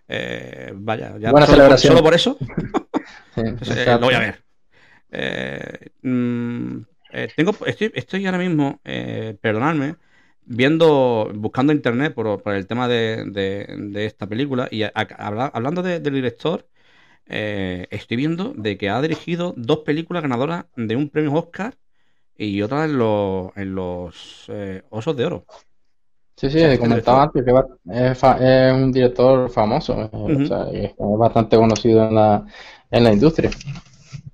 [0.07, 1.31] eh, vaya, ya
[1.77, 2.37] solo, por eso
[3.35, 5.91] eh, lo voy a ver.
[6.01, 6.81] Mm,
[7.35, 8.81] tengo, estoy, estoy ahora mismo,
[9.41, 9.95] perdonadme,
[10.45, 16.67] viendo, buscando internet por, el tema de, esta película y hablando del director,
[17.25, 21.75] estoy viendo de que ha dirigido dos películas ganadoras de un premio Oscar
[22.37, 25.45] y otra en los, en los eh, Osos de Oro.
[26.35, 27.51] Sí, sí, he comentaba antes que
[27.91, 32.45] es, es, un director famoso, o sea, es bastante conocido en la,
[32.91, 33.51] en la industria.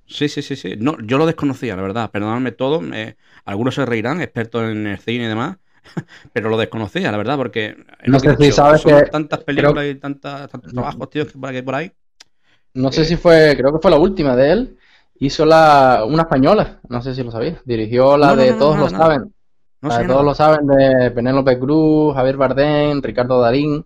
[0.06, 0.74] Sí, sí, sí, sí.
[0.76, 2.10] No, yo lo desconocía, la verdad.
[2.10, 2.82] Perdóname todo.
[3.44, 5.58] algunos se reirán, expertos en el cine y demás,
[6.32, 10.50] pero lo desconocía, la verdad, porque no sé si sabes que tantas películas y tantas,
[10.50, 11.92] tantos trabajos, tío, que por por ahí.
[12.74, 14.78] No sé si fue, creo que fue la última de él,
[15.18, 19.32] hizo la, una española, no sé si lo sabías, dirigió la de Todos lo saben,
[19.82, 23.84] la de Todos lo saben de Penélope Cruz, Javier Bardem, Ricardo Darín,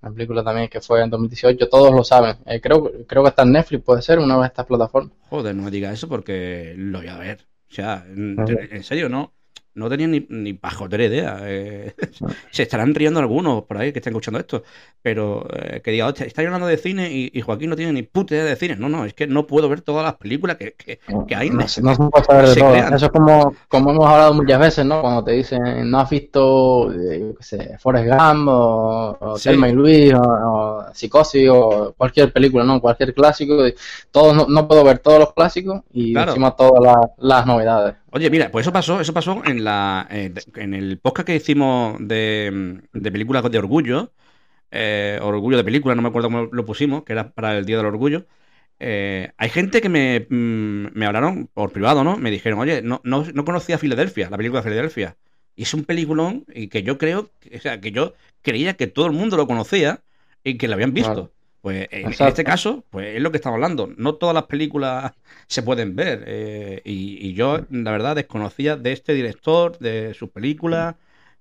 [0.00, 2.36] una película también que fue en 2018, todos lo saben.
[2.46, 5.12] Eh, creo, creo que está en Netflix, puede ser, una de estas plataformas.
[5.28, 7.46] Joder, no me digas eso porque lo voy a ver.
[7.70, 9.34] O sea, en, serio, no,
[9.78, 11.38] no tenía ni, ni pajotera idea.
[11.42, 11.94] Eh,
[12.50, 14.62] se estarán riendo algunos por ahí que estén escuchando esto,
[15.00, 18.34] pero eh, que diga, hostia, estáis hablando de cine y, Joaquín no tiene ni puta
[18.34, 18.76] idea de cine.
[18.76, 20.98] No, no, es que no puedo ver todas las películas que, que,
[21.34, 21.50] hay.
[21.58, 22.74] No, se puede saber de todo.
[22.74, 25.00] Eso es como, como hemos hablado muchas veces, ¿no?
[25.00, 30.12] Cuando te dicen, no has visto, eh, qué sé, Forrest Gump o, o y Luis
[30.14, 32.80] o, Psicosis o cualquier película, ¿no?
[32.80, 33.62] Cualquier clásico.
[34.10, 37.94] Todos, no, puedo ver todos los clásicos y encima todas las novedades.
[38.10, 41.96] Oye, mira, pues eso pasó, eso pasó en la eh, en el podcast que hicimos
[42.00, 44.12] de, de películas de orgullo,
[44.70, 47.76] eh, orgullo de película, no me acuerdo cómo lo pusimos, que era para el Día
[47.76, 48.26] del Orgullo.
[48.80, 52.16] Eh, hay gente que me, mm, me, hablaron por privado, ¿no?
[52.16, 55.16] Me dijeron, oye, no, no, no conocía Filadelfia, la película de Filadelfia.
[55.56, 59.06] Y es un peliculón y que yo creo, o sea, que yo creía que todo
[59.06, 60.02] el mundo lo conocía
[60.44, 61.32] y que lo habían visto.
[61.68, 63.92] Pues en, este caso, pues es lo que estamos hablando.
[63.98, 65.12] No todas las películas
[65.48, 66.24] se pueden ver.
[66.26, 70.96] Eh, y, yo, la verdad, desconocía de este director, de sus películas.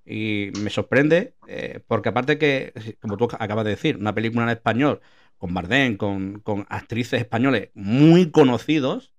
[0.05, 4.49] Y me sorprende, eh, porque aparte que, como tú acabas de decir, una película en
[4.49, 4.99] español,
[5.37, 9.13] con Bardem, con, actrices españoles muy conocidos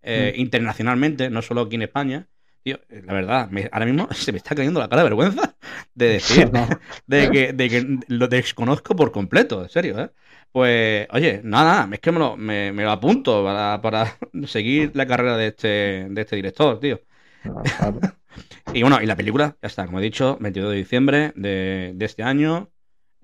[0.00, 0.40] eh, mm.
[0.40, 2.28] internacionalmente, no solo aquí en España.
[2.62, 5.56] Tío, la verdad, ahora mismo se me está cayendo la cara de vergüenza
[5.94, 6.50] de decir
[7.06, 10.10] de, que, de que lo desconozco por completo, en serio, ¿eh?
[10.54, 15.36] Pues, oye, nada, es que me lo, me, lo apunto para, para, seguir la carrera
[15.36, 17.00] de este, de este director, tío.
[18.72, 22.22] y bueno, y la película, ya está, como he dicho, 22 de diciembre de, este
[22.22, 22.70] año,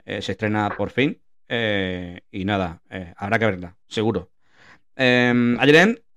[0.05, 1.23] eh, se estrena por fin.
[1.49, 4.33] Eh, y nada, eh, habrá que verla, seguro.
[4.97, 5.33] Eh,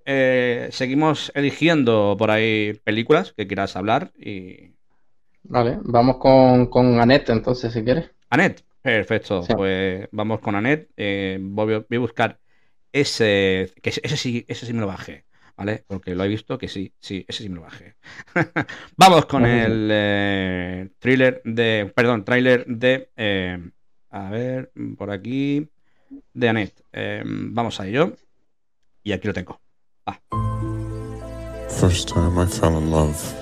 [0.06, 4.72] eh, seguimos eligiendo por ahí películas que quieras hablar y...
[5.44, 8.10] Vale, vamos con, con Annette entonces, si quieres.
[8.32, 10.90] Annette, Perfecto, pues vamos con Anet.
[10.98, 12.38] Eh, voy, a buscar
[12.92, 15.86] ese, que ese sí, ese sí me lo bajé, ¿vale?
[15.88, 17.96] Porque lo he visto que sí, sí, ese sí me lo bajé.
[18.98, 23.58] vamos con el eh, thriller de, perdón, trailer de, eh,
[24.10, 25.70] a ver, por aquí,
[26.34, 26.84] de Anet.
[27.24, 28.18] vamos a ello.
[29.02, 29.62] Y aquí lo tengo.
[30.08, 30.20] Va.
[31.70, 33.34] First time I fell in love.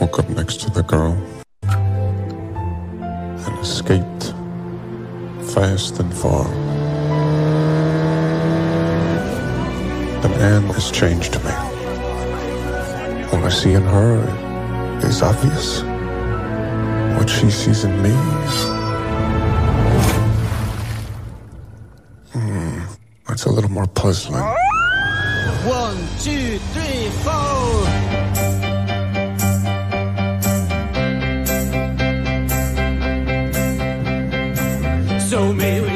[0.00, 1.16] Woke up next to the girl.
[3.46, 4.34] And escaped
[5.54, 6.44] fast and far.
[10.22, 11.50] Then Anne has changed me.
[13.30, 14.18] What I see in her
[15.02, 15.82] is obvious.
[17.18, 18.10] What she sees in me
[22.32, 22.80] hmm,
[23.28, 24.44] it's a little more puzzling.
[25.64, 28.19] One, two, three, four.
[35.30, 35.89] so maybe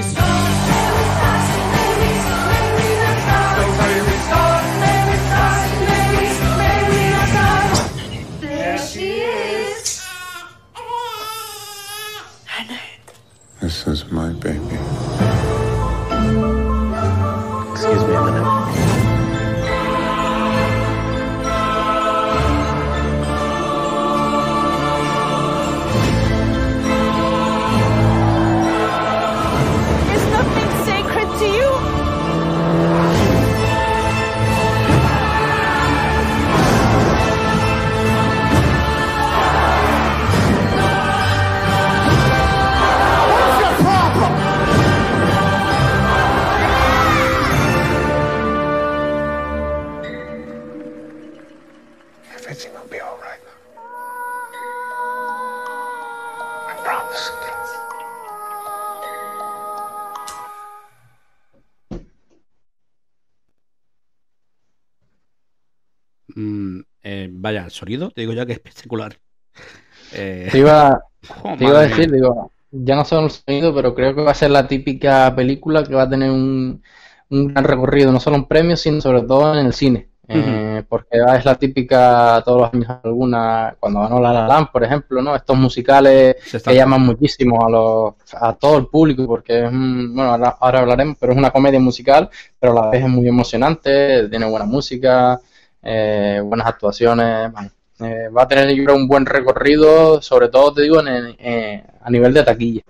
[67.75, 69.17] sonido, te digo ya que es espectacular.
[70.17, 71.03] Eh, te, iba,
[71.59, 74.51] iba, a decir, digo, ya no solo el sonido, pero creo que va a ser
[74.51, 76.83] la típica película que va a tener un,
[77.31, 80.11] gran recorrido, no solo en premios, sino sobre todo en el cine.
[80.27, 84.83] Eh, porque es la típica todos los años alguna cuando ganó La La Land por
[84.83, 89.71] ejemplo no estos musicales que llaman muchísimo a los a todo el público porque es
[89.71, 93.29] bueno ahora, ahora, hablaremos pero es una comedia musical pero a la vez es muy
[93.29, 95.39] emocionante tiene buena música
[95.85, 97.53] eh, buenas actuaciones.
[98.01, 102.43] Eh, va a tener un buen recorrido, sobre todo te digo en, a nivel de
[102.43, 102.83] taquilla.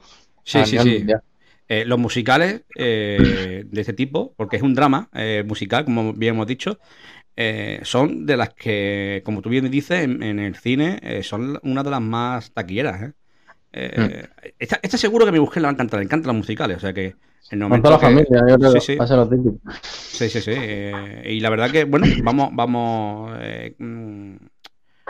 [0.42, 1.06] Sí, sí, sí.
[1.66, 5.08] Eh, los musicales de este tipo, porque es un drama
[5.44, 6.78] musical, como bien hemos dicho,
[7.82, 12.00] son de las que, como tú bien dices, en, el cine son una de las
[12.00, 13.14] más taquilleras.
[13.74, 14.52] Mm.
[14.58, 16.92] Está, seguro que mi mujer le va a encantar, le encantan los musicales, o sea
[16.92, 17.16] que
[17.50, 18.96] en Con toda la familia, yo creo sí, sí.
[18.96, 19.58] lo típico.
[19.82, 20.52] Sí, sí, sí.
[20.54, 23.36] Eh, y la verdad que, bueno, vamos, vamos.
[23.40, 24.36] Eh, mm,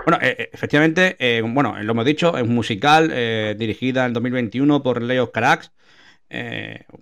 [0.04, 4.82] Bueno, eh, efectivamente, eh, bueno, lo hemos dicho, es un musical eh, dirigida en 2021
[4.82, 5.72] por Leo Carax.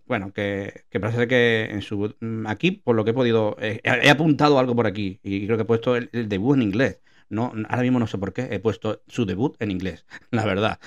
[0.06, 4.58] bueno, que, parece que en su mm, aquí, por lo que he podido, he apuntado
[4.58, 7.00] algo por aquí y creo que he puesto el, debut en inglés.
[7.32, 10.78] No, ahora mismo no sé por qué he puesto su debut en inglés, la verdad.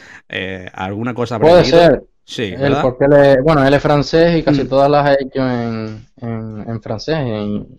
[0.74, 2.04] alguna cosa puede ser.
[2.28, 4.68] Sí, porque bueno, él es francés y casi mm.
[4.68, 7.20] todas las ha hecho en, en, francés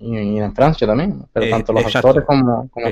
[0.01, 1.25] y en, Francia también.
[1.33, 2.87] Pero tanto los actores como, como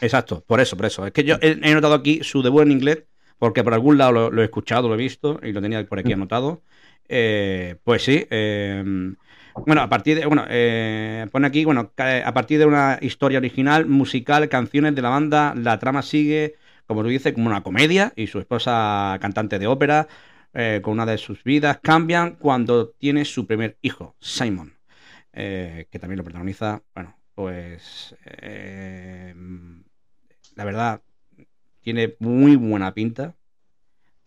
[0.00, 1.06] Exacto, por eso, por eso.
[1.06, 3.04] Es que yo he, notado aquí su debut en inglés,
[3.38, 6.10] porque por algún lado lo, he escuchado, lo he visto y lo tenía por aquí
[6.10, 6.18] mm.
[6.18, 6.62] anotado.
[7.08, 8.26] Eh, pues sí.
[8.30, 8.84] Eh,
[9.66, 10.26] bueno, a partir de.
[10.26, 15.10] Bueno, eh, pone aquí, bueno, a partir de una historia original, musical, canciones de la
[15.10, 16.56] banda, la trama sigue,
[16.86, 20.08] como tú dices, como una comedia y su esposa cantante de ópera,
[20.82, 24.74] con una de sus vidas, cambian cuando tiene su primer hijo, Simon,
[25.32, 28.16] que también lo protagoniza, bueno, pues
[30.56, 31.02] la verdad,
[31.80, 33.36] tiene muy buena pinta.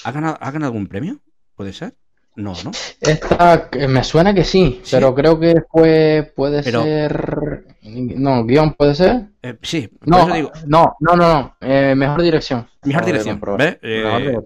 [0.04, 1.22] ¿Ha ganado, ¿ha ganado algún premio?
[1.56, 1.96] ¿Puede ser?
[2.36, 2.72] No, ¿no?
[3.02, 7.66] Esta, me suena que sí, pero creo que fue, puede ser...
[7.84, 9.24] No, guion puede ser.
[9.42, 10.28] Eh, sí, no,
[10.68, 12.68] no, no, no, eh, mejor dirección.
[12.84, 13.78] Mejor dirección, ¿ves?
[13.82, 14.38] Eh,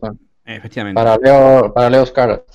[0.45, 0.95] efectivamente.
[0.95, 2.45] Para Leo, para Leo Scarlett.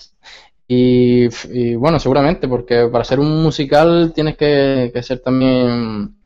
[0.66, 6.16] Y, bueno, seguramente, porque para ser un musical tienes que, que ser también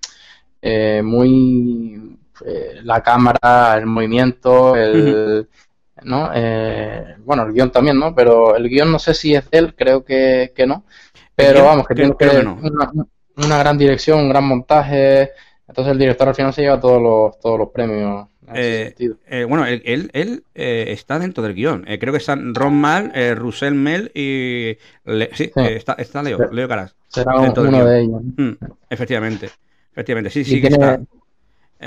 [1.02, 5.48] muy eh, la cámara, el movimiento, el,
[6.04, 6.30] ¿no?
[6.34, 8.14] Eh, bueno, el guion también, ¿no?
[8.14, 10.84] Pero el guion no sé si es de él, creo que, no.
[11.34, 12.46] Pero vamos, que tiene que,
[13.36, 15.30] una, gran dirección, un gran montaje.
[15.66, 18.28] Entonces el director al final se lleva todos los, todos los premios.
[18.54, 21.84] Eh, bueno, él, él, está dentro del guion.
[21.98, 24.76] creo que están Ron Mal, Russell Mel y.
[25.32, 26.94] sí, Está, está, Leo, Leo Caras.
[27.08, 28.22] Será uno de ellos.
[28.36, 28.52] Mm,
[28.90, 29.50] efectivamente.
[29.92, 30.60] Efectivamente, sí, sí.
[30.60, 31.00] que está eh.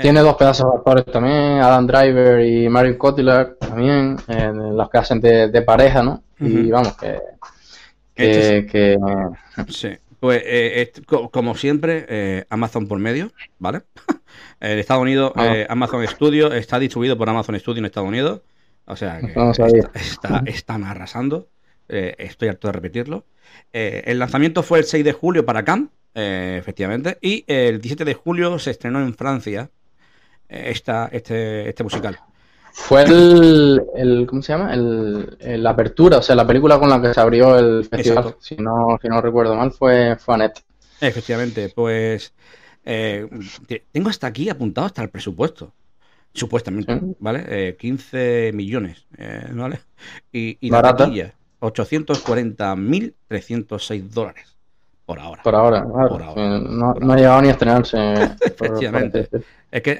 [0.00, 4.98] Tiene dos pedazos de actores también, Adam Driver y Marion Cotillard también, en los que
[4.98, 6.22] hacen de, pareja, ¿no?
[6.38, 7.18] Y vamos, que...
[8.14, 8.98] que,
[9.68, 9.88] Sí,
[10.20, 13.82] pues eh, como siempre, eh, Amazon por medio, ¿vale?
[14.60, 15.54] en Estados Unidos, ah.
[15.68, 18.42] Amazon Studio está distribuido por Amazon Studio en Estados Unidos,
[18.86, 19.32] o sea que
[19.94, 21.48] está, están arrasando,
[21.88, 23.24] estoy harto de repetirlo.
[23.72, 28.58] el lanzamiento fue el 6 de julio para Cannes, efectivamente, y el 17 de julio
[28.58, 29.70] se estrenó en Francia
[30.48, 32.18] esta, este, este musical.
[32.72, 34.72] Fue el, el, ¿cómo se llama?
[34.72, 38.54] El, la apertura, o sea, la película con la que se abrió el festival, si
[38.56, 40.62] no, si no recuerdo mal, fue, fue Annette.
[41.00, 42.32] Efectivamente, pues
[42.84, 43.28] eh,
[43.92, 45.74] tengo hasta aquí apuntado hasta el presupuesto,
[46.32, 47.44] supuestamente, ¿vale?
[47.48, 49.80] Eh, 15 millones, eh, ¿vale?
[50.32, 54.57] Y, y la taquilla, 840.306 dólares.
[55.08, 55.42] Por ahora.
[55.42, 57.96] Por ahora, No, no, ha llegado ni a estrenarse.
[58.42, 59.26] Efectivamente.
[59.70, 59.92] Es que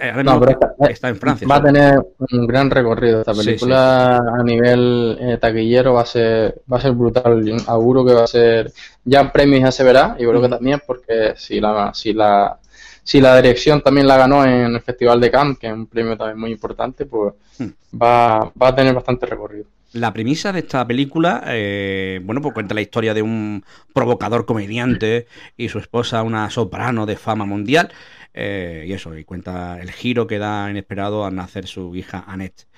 [0.90, 1.48] está, en Francia.
[1.48, 1.98] Va a tener
[2.30, 6.92] un gran recorrido esta película a nivel eh, taquillero va a ser va a ser
[6.92, 7.42] brutal.
[7.42, 8.70] Yo auguro que va a ser
[9.02, 12.58] ya premios ya se verá y creo que también porque si la si la
[13.02, 16.18] si la dirección también la ganó en el Festival de Cannes, que es un premio
[16.18, 17.98] también muy importante, pues hmm.
[18.02, 19.64] va, va a tener bastante recorrido.
[19.92, 23.64] La premisa de esta película, eh, bueno, pues cuenta la historia de un
[23.94, 25.26] provocador comediante
[25.56, 27.90] y su esposa, una soprano de fama mundial,
[28.34, 32.68] eh, y eso, y cuenta el giro que da inesperado al nacer su hija Annette,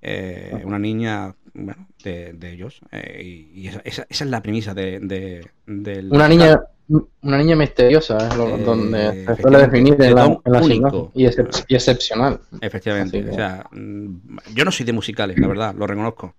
[0.00, 2.80] eh, una niña bueno, de, ellos.
[2.92, 6.08] Eh, y, esa, es la premisa de, del...
[6.10, 11.26] Una niña, una niña misteriosa, es donde se suele definir en la, en y,
[11.74, 12.40] excepcional.
[12.60, 13.28] Efectivamente.
[13.30, 16.34] O sea, mm, yo no soy de musicales, la verdad, lo reconozco.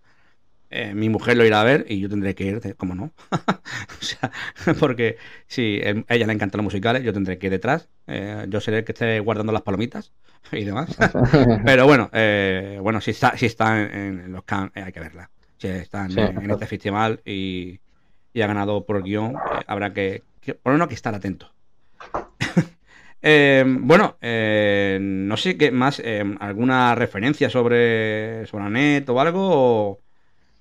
[0.74, 3.12] Eh, mi mujer lo irá a ver y yo tendré que ir, ¿cómo no?
[3.32, 4.32] o sea,
[4.80, 7.90] porque si a ella le encantan los musicales, yo tendré que ir detrás.
[8.08, 10.14] Eh, yo seré el que esté guardando las palomitas
[10.54, 10.96] y demás.
[11.66, 15.30] Pero bueno, eh, bueno, si está, si está en, los can, hay que verla.
[15.58, 17.82] Si está en, este festival y,
[18.42, 19.36] ha ganado por guion,
[19.68, 20.24] habrá que,
[20.64, 21.52] por lo menos que estar atento.
[23.22, 26.02] bueno, no sé qué más,
[26.40, 29.50] alguna referencia sobre, sobre Anet o algo.
[29.52, 30.00] O,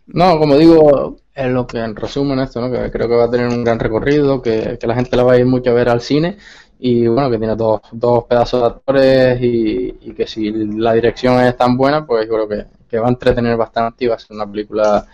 [0.07, 2.71] no, como digo, es lo que en resumen esto, ¿no?
[2.71, 5.39] que creo que va a tener un gran recorrido, que, la gente la va a
[5.39, 6.37] ir mucho a ver al cine
[6.79, 11.57] y bueno, que tiene dos, dos pedazos de actores y, que si la dirección es
[11.57, 14.51] tan buena, pues yo creo que, va a entretener bastante y va a ser una
[14.51, 15.07] película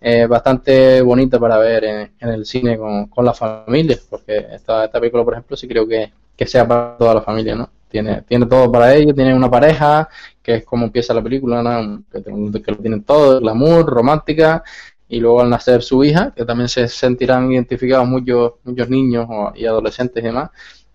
[0.00, 5.00] eh, bastante bonita para ver en, el cine con, con la familia, porque esta, esta
[5.00, 7.70] película, por ejemplo, sí creo que, que sea para toda la familia, ¿no?
[7.88, 10.08] Tiene, tiene todo para ellos, tiene una pareja,
[10.42, 14.62] que es como empieza la película, que, que, lo tienen todo, glamour, romántica,
[15.08, 19.66] y luego al nacer su hija, que también se sentirán identificados muchos, muchos niños y
[19.66, 20.50] adolescentes y demás,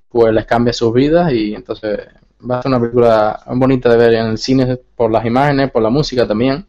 [0.10, 2.00] pues les cambia sus vidas y entonces
[2.50, 5.84] va a ser una película bonita de ver en el cine por las imágenes, por
[5.84, 6.66] la música también,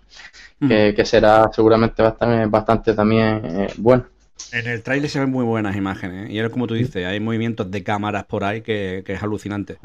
[0.61, 4.05] que, que será seguramente bastante, bastante también eh, bueno.
[4.51, 6.33] En el tráiler se ven muy buenas imágenes, ¿eh?
[6.33, 9.79] y es como tú dices, hay movimientos de cámaras por ahí que, que es alucinante.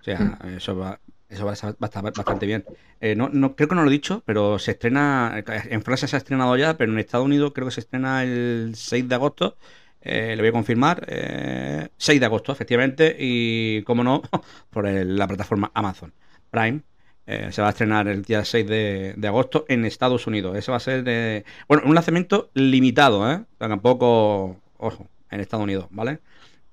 [0.00, 1.76] O sea, eso va, eso va a estar
[2.14, 2.64] bastante bien.
[3.00, 6.16] Eh, no, no, creo que no lo he dicho, pero se estrena, en Francia se
[6.16, 9.56] ha estrenado ya, pero en Estados Unidos creo que se estrena el 6 de agosto.
[10.00, 11.04] Eh, le voy a confirmar.
[11.08, 13.16] Eh, 6 de agosto, efectivamente.
[13.18, 14.22] Y, como no,
[14.70, 16.12] por el- la plataforma Amazon
[16.50, 16.80] Prime.
[17.26, 20.56] Eh, se va a estrenar el día 6 de, de agosto en Estados Unidos.
[20.56, 23.44] Eso va a ser, eh, bueno, un lanzamiento limitado, ¿eh?
[23.58, 26.20] Tampoco, ojo, en Estados Unidos, ¿vale?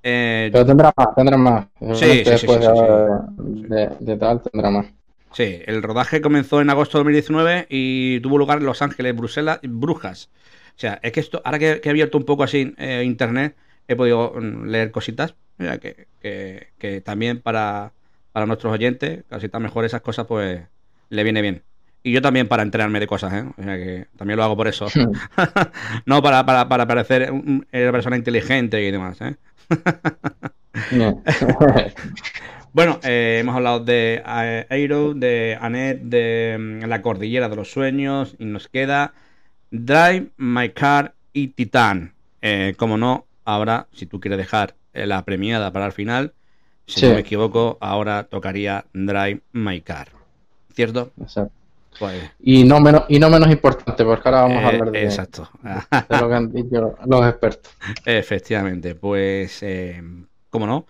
[0.03, 1.67] Eh, Pero tendrá más, tendrá más.
[1.91, 2.83] Sí, sí, sí, después sí, de, sí.
[3.99, 4.85] de- tal tendrá más.
[5.31, 9.59] Sí, el rodaje comenzó en agosto de 2019 y tuvo lugar en Los Ángeles, Bruselas
[9.63, 10.29] y Brujas.
[10.75, 13.55] O sea, es que esto, ahora que, que he abierto un poco así eh, internet,
[13.87, 15.35] he podido mm, leer cositas.
[15.57, 17.93] Que, que- que también para,
[18.33, 20.63] para nuestros oyentes, casi tan mejor esas cosas, pues
[21.09, 21.63] le viene bien.
[22.03, 23.45] Y yo también para enterarme de cosas, ¿eh?
[23.57, 24.87] O sea, que también lo hago por eso.
[26.05, 29.37] no para, para, para parecer un- una persona inteligente y demás, ¿eh?
[30.89, 31.21] Bien.
[32.71, 37.71] Bueno, eh, hemos hablado de eh, Aero, de Annette, de mm, La Cordillera de los
[37.71, 39.13] Sueños, y nos queda
[39.71, 42.13] Drive, My Car y Titán.
[42.41, 46.33] Eh, como no, ahora, si tú quieres dejar eh, la premiada para el final,
[46.86, 47.06] si Sí.
[47.08, 50.08] no me equivoco, ahora tocaría Drive, My Car.
[50.74, 51.10] ¿Cierto?
[51.20, 51.52] Exacto.
[51.98, 55.02] Pues, Y no menos, y no menos importante, porque ahora vamos a eh, hablar de,
[55.04, 55.50] exacto.
[55.62, 57.72] de lo que han dicho los expertos.
[58.06, 60.00] Efectivamente, pues eh,
[60.48, 60.86] como no,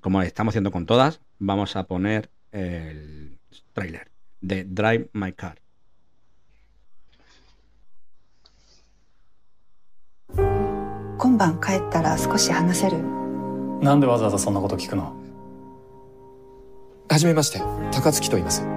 [0.00, 3.38] como estamos haciendo con todas, vamos a poner el
[3.72, 4.08] tráiler
[4.40, 5.58] de Drive My Car.
[11.18, 12.98] 今晩帰ったら少し話せる
[13.80, 15.14] なんでわざわざそんなこと聞くの
[17.09, 18.67] はじめまして高槻と言います。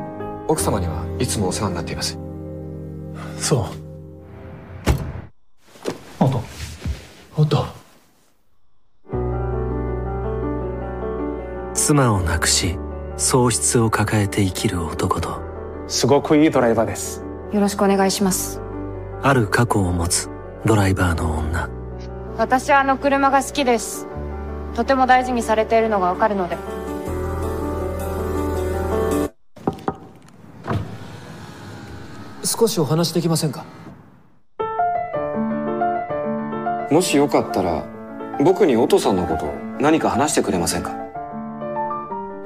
[0.47, 2.19] 奥様にはいつもお世話になっています。
[3.39, 3.65] そう。
[6.21, 6.43] おっと
[7.37, 7.67] おっと
[11.75, 12.79] 妻を亡くし
[13.17, 15.41] 喪失を抱えて生きる男と。
[15.89, 17.25] すごくいいドライバーです。
[17.53, 18.61] よろしくお願いします。
[19.23, 20.31] ある過去を持つ
[20.65, 21.69] ドライバーの女。
[22.39, 24.07] 私はあの車が好きです。
[24.77, 26.57] とても大事にされているのがわかるので
[32.61, 33.65] 少しお話できませんか？
[36.91, 37.87] もしよかったら
[38.45, 40.95] 僕にお父さんのことを何か話してくれませんか？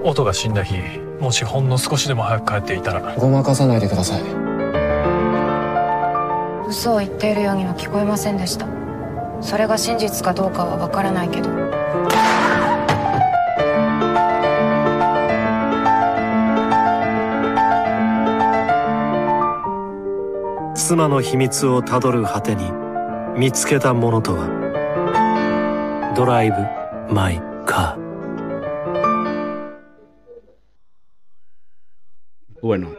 [0.05, 0.77] 音が死んだ日
[1.19, 3.17] もしほんの少しでも早く帰っていたら。
[3.17, 4.23] ごまかさないでください。
[6.69, 8.69] 嘘を言っているようには聞こえませんでした。
[9.41, 11.51] それが真実かどうかはわからないけど
[20.84, 22.64] 妻の秘密をたどる果てに
[23.38, 28.10] 見つけたものとはドライブ・マイ・カー
[32.62, 32.90] Bueno,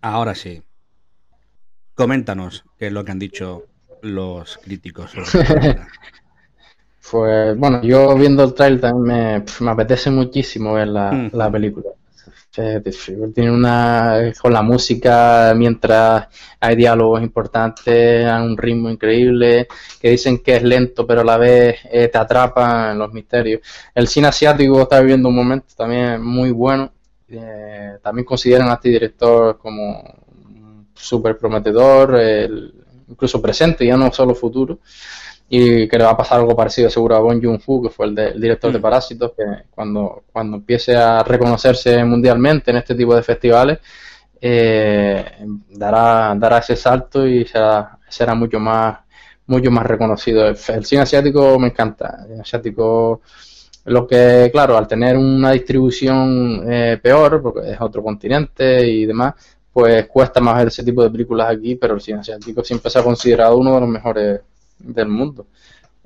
[0.00, 0.62] ahora sí.
[1.94, 3.64] Coméntanos qué es lo que han dicho
[4.00, 5.10] los críticos.
[5.10, 5.88] sobre esta película.
[7.10, 11.30] Pues bueno, yo viendo el trailer también me, pf, me apetece muchísimo ver la, Mm.
[11.34, 11.90] la película.
[12.53, 16.27] Tiene una con la música mientras
[16.59, 19.67] hay diálogos importantes, a un ritmo increíble,
[19.99, 23.61] que dicen que es lento pero a la vez eh, te atrapa en los misterios.
[23.95, 26.91] El cine asiático está viviendo un momento también muy bueno.
[27.27, 30.03] Eh, también consideran a este director como
[30.93, 32.21] súper prometedor,
[33.07, 34.77] incluso presente, ya no solo futuro
[35.49, 38.15] y que le va a pasar algo parecido seguro a Bong Joon-ho, que fue el,
[38.15, 38.81] de- el director de Mm.
[38.81, 43.79] Parásitos, que cuando, cuando empiece a reconocerse mundialmente en este tipo de festivales,
[44.41, 45.25] eh,
[45.69, 48.99] dará, dará ese salto y será, será mucho más
[49.45, 50.47] mucho más reconocido.
[50.47, 52.19] El, el cine asiático me encanta.
[52.21, 53.21] El cine asiático,
[53.85, 59.33] lo que, claro, al tener una distribución eh, peor, porque es otro continente y demás,
[59.71, 62.99] pues cuesta más ver ese tipo de películas aquí, pero el cine asiático siempre se
[62.99, 64.41] ha considerado uno de los mejores
[64.83, 65.47] del mundo.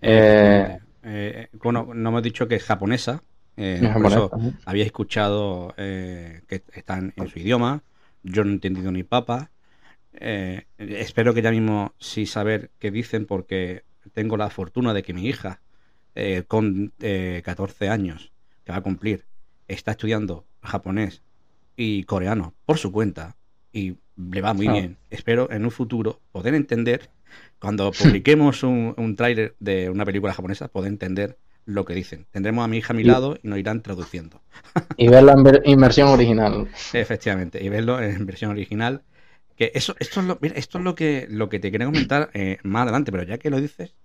[0.02, 3.24] Eh, Eh, bueno, no hemos dicho que es japonesa.
[3.56, 4.34] eh, Es por eso
[4.66, 7.84] había escuchado eh, que están en su idioma.
[8.24, 9.52] Yo no he entendido ni papa.
[10.14, 15.14] Eh, espero que ya mismo sí saber qué dicen porque tengo la fortuna de que
[15.14, 15.62] mi hija
[16.16, 18.32] eh, con eh, 14 años
[18.66, 19.26] que va a cumplir
[19.68, 21.22] está estudiando japonés
[21.76, 23.38] y coreano por su cuenta
[23.72, 24.74] y le va muy Ah.
[24.74, 24.98] bien.
[25.10, 27.10] Espero en un futuro poder entender
[27.60, 32.28] cuando publiquemos un, un tráiler de una película japonesa, poder entender lo que dicen.
[32.32, 34.42] Tendremos a mi hija a mi lado y nos irán traduciendo.
[34.96, 36.68] Y verlo en versión original.
[36.94, 39.04] Efectivamente, y verlo en versión original.
[39.56, 42.60] Que eso, esto es lo, esto es lo que, lo que te quería comentar eh,
[42.64, 43.96] más adelante, pero ya que lo dices,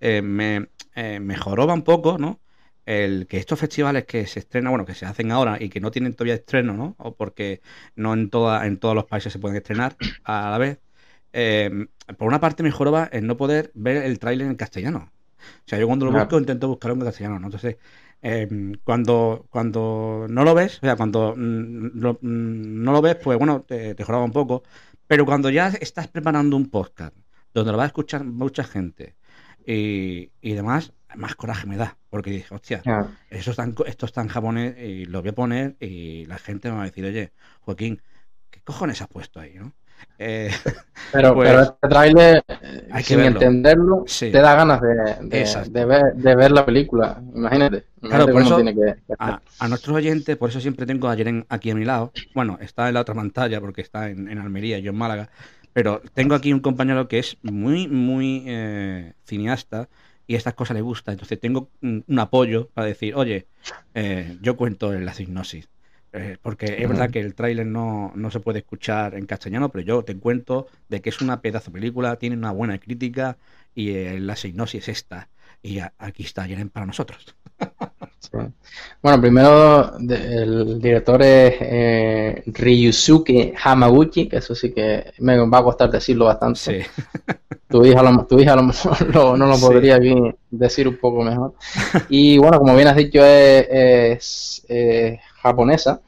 [0.00, 2.40] eh, me, eh, un poco, ¿no?
[2.86, 5.90] El que estos festivales que se estrenan, bueno, que se hacen ahora y que no
[5.90, 6.94] tienen todavía estreno, ¿no?
[6.98, 7.62] O porque
[7.96, 10.80] no en, toda, en todos los países se pueden estrenar a la vez.
[11.32, 11.86] Eh,
[12.18, 15.10] por una parte me joroba el no poder ver el tráiler en castellano.
[15.38, 17.46] O sea, yo cuando lo busco intento buscarlo en castellano, ¿no?
[17.46, 17.76] Entonces,
[18.22, 23.38] em, cuando, cuando no lo ves, o sea, cuando mm, mm, no lo ves, pues
[23.38, 24.62] bueno, te, te joroba un poco.
[25.06, 27.14] Pero cuando ya estás preparando un podcast
[27.52, 29.16] donde lo va a escuchar mucha gente
[29.66, 31.96] y, y demás, más coraje me da.
[32.10, 32.82] Porque dije, hostia,
[33.30, 36.70] eso está en, esto está en japonés y lo voy a poner y la gente
[36.70, 38.00] me va a decir, oye, Joaquín,
[38.50, 39.72] ¿qué cojones has puesto ahí, no?
[40.18, 40.50] Eh,
[41.12, 42.44] pero, pues, este trailer,
[43.02, 47.22] sin entenderlo, te da ganas de, ver, la película.
[47.34, 47.84] Imagínate.
[48.00, 48.58] claro, por eso,
[49.18, 52.12] a, nuestros oyentes, por eso siempre tengo a Jeren aquí a mi lado.
[52.34, 55.30] Bueno, está en la otra pantalla porque está en, Almería, yo en Málaga.
[55.74, 59.88] Pero tengo aquí un compañero que es muy, muy eh, cineasta
[60.26, 61.12] y estas cosas le gusta.
[61.12, 63.48] Entonces tengo un, apoyo para decir, oye,
[63.92, 65.68] eh, yo cuento en la hipnosis.
[66.12, 69.84] Eh, porque es verdad que el tráiler no, no, se puede escuchar en castellano, pero
[69.84, 73.36] yo te cuento de que es una pedazo película, tiene una buena crítica
[73.74, 75.28] y la sinopsis es esta.
[75.60, 77.34] Y aquí está Jeren para nosotros.
[79.02, 85.64] Bueno, primero el director es eh, Ryusuke Hamaguchi, que eso sí que me va a
[85.64, 86.86] costar decirlo bastante.
[87.66, 88.54] Tu hija, lo, tu hija
[89.12, 89.98] no lo podría
[90.48, 91.54] decir un poco mejor.
[92.08, 94.64] Y bueno, como bien has dicho, es,
[95.42, 96.00] japonesa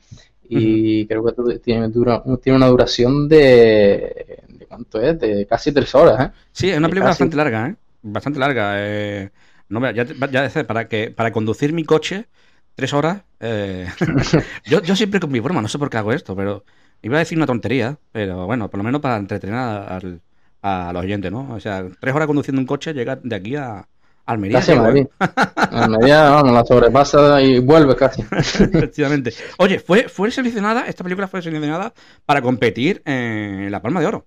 [0.49, 5.19] y creo que tiene, dura, tiene una duración de, de, ¿Cuánto es?
[5.19, 6.27] De casi tres horas.
[6.27, 6.33] ¿eh?
[6.53, 7.75] Sí, es una película bastante larga, ¿eh?
[8.03, 8.75] Bastante larga.
[8.77, 9.31] Eh,
[9.69, 12.29] no, ya, ya, para, que, para conducir mi coche
[12.77, 13.23] tres horas.
[13.41, 13.89] Eh,
[14.65, 16.65] yo, yo siempre con mi broma, no sé por qué hago esto, pero
[17.03, 20.21] iba a decir una tontería, pero bueno, por lo menos para entretener al,
[20.63, 21.53] a los oyentes, ¿no?
[21.53, 23.89] O sea, tres horas conduciendo un coche, llega de aquí a
[24.27, 24.59] Almería.
[24.59, 25.07] Casi Madrid.
[25.57, 28.23] Almería, vamos, la sobrepasa y vuelve casi.
[28.31, 29.33] Efectivamente.
[29.59, 31.95] Oye, fue, fue seleccionada, esta película fue seleccionada
[32.25, 34.27] para competir en la Palma de Oro.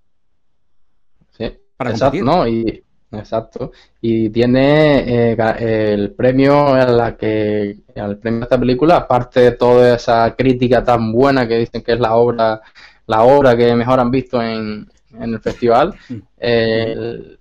[1.37, 3.71] Sí, para exacto, No, y, exacto.
[4.01, 9.51] Y tiene eh, el premio a la que, el premio de esta película, aparte de
[9.51, 12.61] toda esa crítica tan buena que dicen que es la obra,
[13.07, 14.87] la obra que mejor han visto en,
[15.19, 15.95] en el festival.
[16.39, 17.39] el,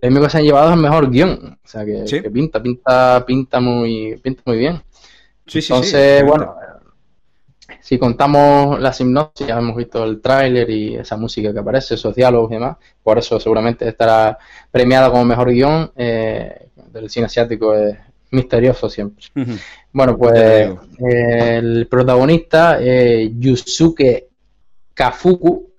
[0.00, 1.58] premio que se han llevado es el mejor guion.
[1.64, 4.80] O sea, que, pinta, pinta, pinta muy, pinta muy bien.
[5.46, 6.54] Entonces, bueno,
[7.80, 12.14] si contamos la hipnosis, ya hemos visto el tráiler y esa música que aparece, esos
[12.14, 14.38] diálogos y demás, por eso seguramente estará
[14.70, 15.90] premiada como mejor guion.
[15.96, 17.96] Eh, del cine asiático es
[18.30, 19.26] misterioso siempre.
[19.92, 24.28] Bueno, pues el protagonista, eh, Yusuke
[24.94, 25.72] Kafuku,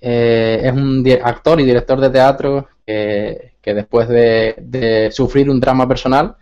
[0.00, 6.36] eh, es un actor y director de teatro que, después de, sufrir un drama personal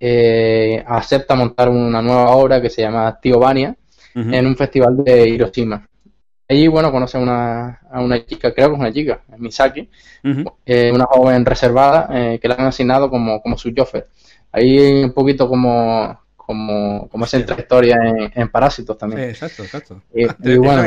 [0.00, 3.18] eh, acepta montar una nueva obra que se llama
[4.32, 5.86] En un festival de Hiroshima.
[6.48, 9.88] Allí, bueno, conoce a una, a una chica, creo que es una chica, Misaki,
[10.64, 12.08] eh, una joven reservada
[12.40, 14.08] que le han asignado como, como su chofer.
[14.50, 19.28] Ahí un poquito como, como, como esa historia en, en, Parásitos también.
[19.28, 20.02] exacto, exacto.
[20.14, 20.84] y bueno,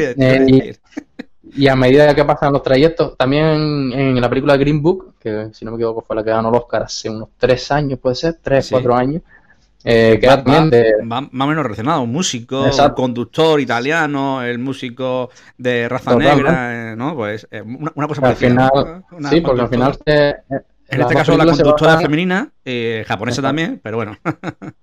[1.53, 5.65] y a medida que pasan los trayectos, también en, la película Green Book, que si
[5.65, 8.39] no me equivoco fue la que ganó el Oscar hace unos tres años, puede ser,
[8.41, 9.21] tres, cuatro años,
[9.83, 10.93] eh, que va, también de...
[11.03, 17.15] más o menos relacionado, músico, conductor italiano, el músico de raza negra, eh, ¿no?
[17.15, 18.69] Pues eh, una, cosa al final,
[19.29, 19.97] Sí, porque al final...
[20.05, 22.51] en este caso la conductora femenina,
[23.05, 24.17] japonesa también, pero bueno.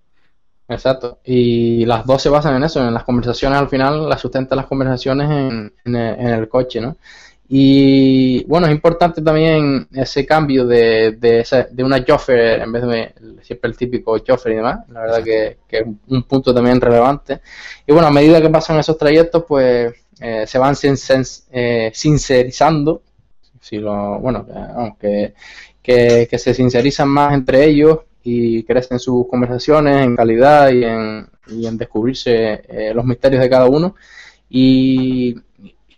[0.69, 1.19] Exacto.
[1.25, 4.67] Y las dos se basan en eso, en las conversaciones al final, las sustentan las
[4.67, 5.31] conversaciones
[5.85, 6.97] en, el, coche, ¿no?
[7.51, 13.15] Y bueno, es importante también ese cambio de, de, de una chauffeur en vez de
[13.43, 14.81] siempre el típico chauffeur y demás.
[14.91, 17.41] La verdad que, que, es un punto también relevante.
[17.87, 20.75] Y bueno, a medida que pasan esos trayectos, pues eh, se van
[21.53, 23.03] eh, sincerizando.
[23.61, 24.47] Si lo, bueno,
[25.01, 25.35] que,
[25.83, 31.67] que se sincerizan más entre ellos y crecen sus conversaciones en calidad y en, y
[31.67, 33.95] en descubrirse eh, los misterios de cada uno.
[34.51, 35.35] Y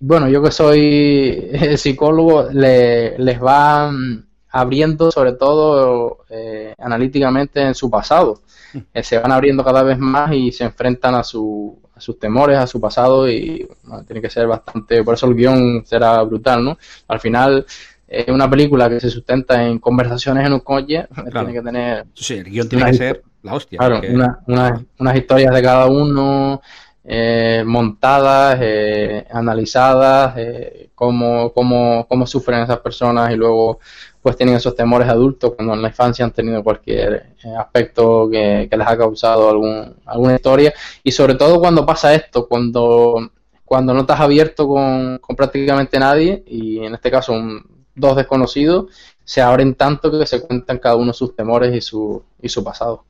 [0.01, 7.75] bueno, yo que soy psicólogo, le, les va mm, abriendo sobre todo eh, analíticamente en
[7.75, 8.41] su pasado.
[8.73, 8.79] Mm.
[8.95, 12.57] Eh, se van abriendo cada vez más y se enfrentan a, su, a sus temores,
[12.59, 13.69] a su pasado y
[14.07, 16.79] tiene que ser bastante, por eso el guion será brutal, ¿no?
[17.09, 17.67] Al final
[18.09, 22.07] es una película que se sustenta en conversaciones en un coche, tiene que tener...
[22.15, 23.79] Sí, el guion tiene que ser la hostia.
[23.79, 26.61] Claro, porque- una- una- unas historias de cada uno
[27.05, 33.79] eh, montadas, eh, analizadas, eh, cómo, cómo, cómo sufren esas personas y luego
[34.23, 38.69] pues tienen esos temores adultos cuando en la infancia han tenido cualquier eh, aspecto que,
[38.71, 40.73] que les ha causado algún, alguna historia
[41.03, 43.31] y sobre todo cuando pasa esto, cuando,
[43.65, 48.87] cuando no estás abierto con, con prácticamente nadie y en este caso un- dos desconocidos
[49.25, 53.05] se abren tanto que se cuentan cada uno sus temores y su, y su pasado.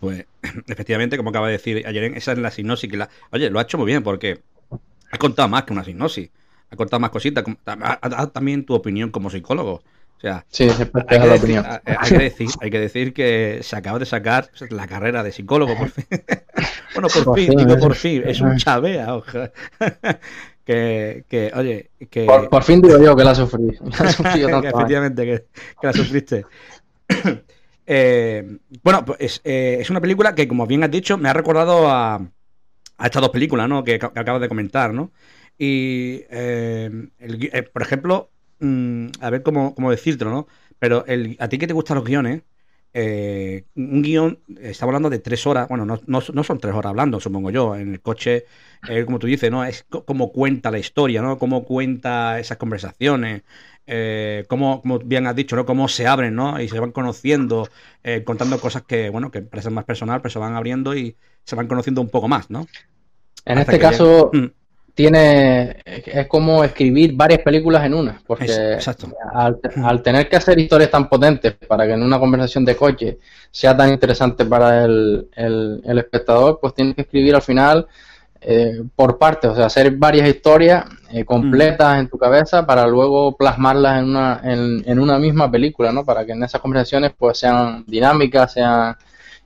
[0.00, 0.24] Pues
[0.66, 3.08] efectivamente, como acaba de decir ayer, esa es la sinopsis que la...
[3.30, 4.40] Oye, lo ha hecho muy bien porque
[5.10, 6.30] ha contado más que una sinopsis.
[6.70, 7.44] Ha contado más cositas.
[7.66, 9.82] Ha dado también tu opinión como psicólogo.
[10.16, 11.66] O sea, Sí, hay que, la decir, opinión.
[11.66, 15.30] hay- hay que decir, hay que decir que se acaba de sacar la carrera de
[15.30, 16.04] psicólogo por fin.
[16.94, 18.22] bueno, por, Por fin, fin, digo por fin.
[18.26, 19.52] Es un chavea, ojalá.
[20.64, 22.24] que, que, oye, que...
[22.24, 23.76] Por, por fin digo yo que la sufrí.
[24.00, 25.44] La sufrí que efectivamente que,
[25.80, 26.44] que la sufriste.
[27.86, 31.32] Eh, bueno, pues es, eh, es una película que, como bien has dicho, me ha
[31.32, 32.20] recordado a,
[33.04, 33.84] estas dos películas, ¿no?
[33.84, 35.12] Que, acabas de comentar, ¿no?
[35.58, 36.90] Y, eh,
[37.72, 38.30] por ejemplo,
[38.60, 40.48] mm, a ver cómo, cómo decírtelo, ¿no?
[40.78, 42.42] Pero el, a ti que te gustan los guiones,
[43.74, 47.50] un guion, estamos hablando de tres horas, bueno, no, no, son tres horas hablando, supongo
[47.50, 48.46] yo, en el coche,
[49.04, 49.64] como tú dices, ¿no?
[49.64, 51.38] Es co- cómo cuenta la historia, ¿no?
[51.38, 53.42] Cómo cuenta esas conversaciones,
[53.86, 55.66] eh, cómo, como bien has dicho, ¿no?
[55.66, 56.60] Cómo se abren, ¿no?
[56.60, 57.68] Y se van conociendo,
[58.04, 61.56] eh, contando cosas que, bueno, que parecen más personal, pero se van abriendo y se
[61.56, 62.70] van conociendo un poco más, ¿no?
[63.44, 64.46] En Hasta este caso, Mm,
[64.94, 69.12] tiene es como escribir varias películas en una, porque exacto.
[69.34, 73.18] al, al tener que hacer historias tan potentes para que en una conversación de coche
[73.50, 77.86] sea tan interesante para el, el- el espectador, pues tienes que escribir al final
[78.48, 83.36] eh, por partes, o sea, hacer varias historias eh, completas en tu cabeza para luego
[83.36, 86.04] plasmarlas en una, en, en una misma película, ¿no?
[86.04, 88.96] Para que en esas conversaciones pues sean dinámicas, sean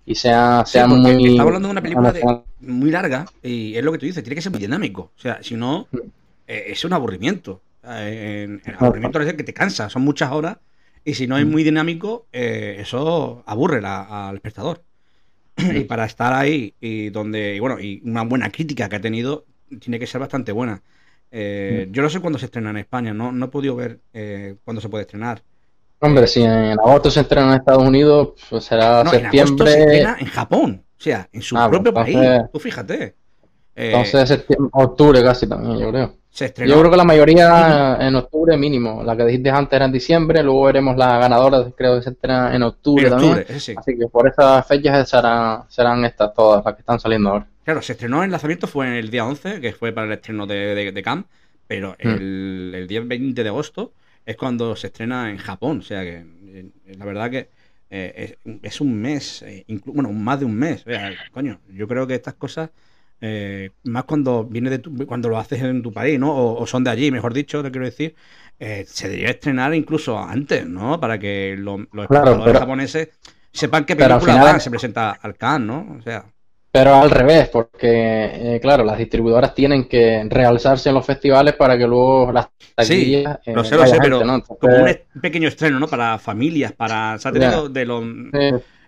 [0.04, 3.82] y Sí, sean porque muy estamos hablando de una película de- muy larga y es
[3.84, 5.12] lo que tú dices, tiene que ser muy dinámico.
[5.16, 5.98] O sea, si no, Mm.
[6.48, 7.60] eh, es un aburrimiento.
[7.84, 10.58] Eh, en- el aburrimiento es decir que te cansa, son muchas horas
[11.04, 11.50] y si no es Mm.
[11.50, 14.82] muy dinámico, eh, eso aburre la- al espectador.
[15.74, 19.44] Y para estar ahí y donde, y bueno, y una buena crítica que ha tenido,
[19.80, 20.82] tiene que ser bastante buena.
[21.30, 21.92] Eh, Mm.
[21.92, 24.80] Yo no sé cuándo se estrena en España, no, no he podido ver eh, cuándo
[24.80, 25.42] se puede estrenar.
[26.00, 29.70] Hombre, si en agosto se estrena en Estados Unidos, pues será No, en septiembre.
[29.70, 32.50] se estrena en Japón, o sea, en su Ah, pues propio entonces- país.
[32.52, 33.02] Tú fíjate.
[33.76, 36.14] Eh, Entonces, septiembre, octubre casi también, yo creo.
[36.30, 36.72] Se estrenó.
[36.74, 39.02] Yo creo que la mayoría en octubre mínimo.
[39.02, 42.54] La que dijiste antes era en diciembre, luego veremos la ganadora, creo que se estrena
[42.54, 43.60] en octubre, En octubre, también.
[43.60, 43.74] sí.
[43.76, 47.46] Así que por esas fechas serán, serán estas todas las que están saliendo ahora.
[47.64, 50.74] Claro, se estrenó el lanzamiento fue el día 11, que fue para el estreno de,
[50.74, 51.24] de, de Cannes,
[51.66, 52.08] pero Mm.
[52.08, 53.92] el, el día 20 de agosto
[54.26, 55.78] es cuando se estrena en Japón.
[55.78, 57.48] O sea que eh, la verdad que
[57.90, 60.82] eh, es, es un mes, eh, inclu- bueno, más de un mes.
[60.86, 62.70] O sea, coño, yo creo que estas cosas,
[63.20, 66.32] eh, más cuando viene de tu- cuando lo haces en tu país, ¿no?
[66.34, 68.14] O, o son de allí, mejor dicho, lo quiero decir,
[68.58, 70.98] eh, se debería estrenar incluso antes, ¿no?
[71.00, 73.08] Para que lo- los Claro, pero- japoneses
[73.52, 75.96] sepan qué película final- van, se presenta al Cannes, ¿no?
[75.98, 76.24] O sea.
[76.72, 81.76] Pero al revés, porque, eh, claro, las distribuidoras tienen que realzarse en los festivales para
[81.76, 83.38] que luego las Sí, taquillas.
[83.44, 84.34] eh, lo sé, lo sé, gente, pero ¿no?
[84.36, 84.84] Entonces, como
[85.16, 85.88] un pequeño estreno, ¿no?
[85.88, 87.18] Para familias, para.
[87.20, 88.04] Te digo, de los.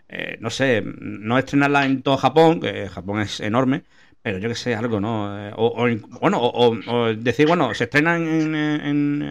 [0.08, 3.82] eh, no sé, no estrenarla en todo Japón, que Japón es enorme,
[4.22, 5.48] pero yo que sé, algo, ¿no?
[5.48, 5.88] Eh, O, o
[6.20, 6.74] bueno, o,
[7.16, 9.22] decir, bueno, se estrena en, en,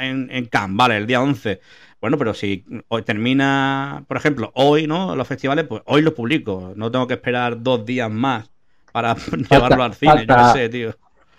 [0.00, 1.60] en, en Cannes, vale, el día 11.
[2.00, 5.16] Bueno, pero si hoy termina, por ejemplo, hoy, ¿no?
[5.16, 6.72] Los festivales, pues hoy los publico.
[6.76, 8.50] No tengo que esperar dos días más
[8.92, 9.16] para
[9.50, 10.94] llevarlo al cine, yo falta- qué sé, tío.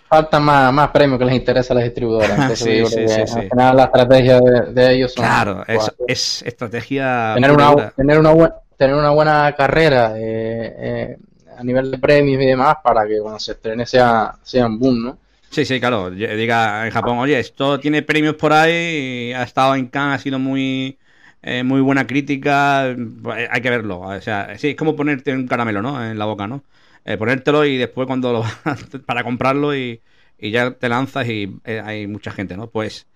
[0.08, 2.38] falta más, más premios que les interesa a las distribuidoras.
[2.40, 3.50] Entonces, Sí, yo sí, que sí, al sí.
[3.50, 7.32] final la estrategia de, de ellos son Claro, es, es estrategia.
[7.32, 11.18] tener una, tener una, buen- tener una buena carrera eh, eh,
[11.56, 15.02] a nivel de premios y demás para que cuando se estrene sea, sea un boom,
[15.04, 15.18] ¿no?
[15.50, 16.10] Sí, sí, claro.
[16.10, 20.22] Diga en Japón, oye, esto tiene premios por ahí, y ha estado en Cannes, ha
[20.22, 20.98] sido muy,
[21.42, 24.00] eh, muy buena crítica, pues, hay que verlo.
[24.00, 26.04] O sea, sí, es como ponerte un caramelo, ¿no?
[26.04, 26.62] En la boca, ¿no?
[27.04, 28.44] Eh, ponértelo y después cuando lo
[29.06, 30.02] para comprarlo y,
[30.38, 32.68] y ya te lanzas y eh, hay mucha gente, ¿no?
[32.68, 33.06] Pues,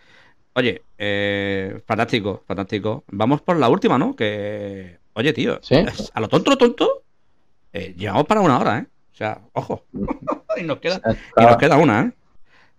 [0.54, 0.82] oye,
[1.86, 3.04] fantástico, fantástico.
[3.08, 4.14] Vamos por la última, ¿no?
[4.16, 5.76] Que, oye, tío, Sí.
[6.14, 7.02] a lo tonto, lo tonto,
[7.72, 8.86] eh, llevamos para una hora, ¿eh?
[9.12, 9.84] O sea, ojo.
[10.56, 12.12] y nos queda, y nos Estaba- queda una, ¿eh?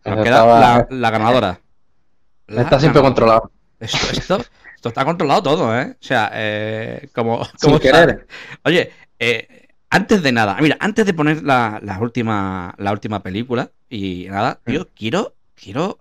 [0.05, 1.59] Nos queda estaba- la, la ganadora.
[2.47, 3.03] La está siempre ganadora.
[3.03, 3.51] controlado.
[3.79, 4.37] Esto, esto,
[4.75, 5.91] esto está controlado todo, ¿eh?
[5.99, 8.27] O sea, eh, como, Sin como querer.
[8.63, 13.71] Oye, eh, antes de nada, mira, antes de poner la, la última, la última película
[13.89, 14.69] y nada, Mm.
[14.71, 15.99] tío, quiero, quiero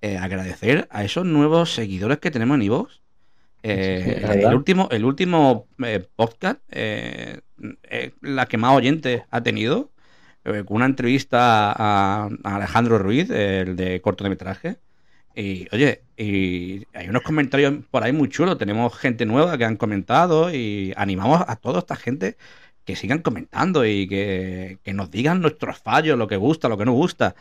[0.00, 3.00] eh, agradecer a esos nuevos seguidores que tenemos en Evox.
[3.68, 7.40] Eh, el último, el último eh, podcast, eh,
[7.84, 9.90] eh, la que más oyentes ha tenido,
[10.44, 14.78] con una entrevista a, a Alejandro Ruiz, el de cortometraje.
[15.34, 18.56] Y oye, y hay unos comentarios por ahí muy chulos.
[18.56, 22.38] Tenemos gente nueva que han comentado y animamos a toda esta gente
[22.86, 26.86] que sigan comentando y que, que nos digan nuestros fallos, lo que gusta, lo que
[26.86, 27.34] no gusta.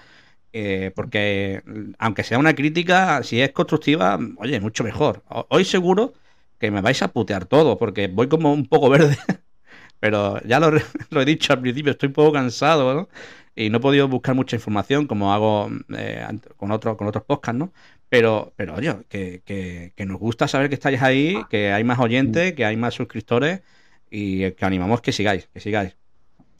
[0.53, 1.63] Eh, porque
[1.99, 5.23] aunque sea una crítica, si es constructiva, oye, mucho mejor.
[5.29, 6.13] Ho- Hoy seguro
[6.59, 9.17] que me vais a putear todo, porque voy como un poco verde.
[9.99, 10.71] Pero ya lo,
[11.09, 13.09] lo he dicho al principio, estoy un poco cansado, ¿no?
[13.55, 16.25] Y no he podido buscar mucha información como hago eh,
[16.57, 17.73] con, otros con otros podcasts, ¿no?
[18.09, 21.99] Pero, pero oye, que, que- que nos gusta saber que estáis ahí, que hay más
[21.99, 23.61] oyentes, que hay más suscriptores
[24.09, 25.97] y que animamos que sigáis, que sigáis.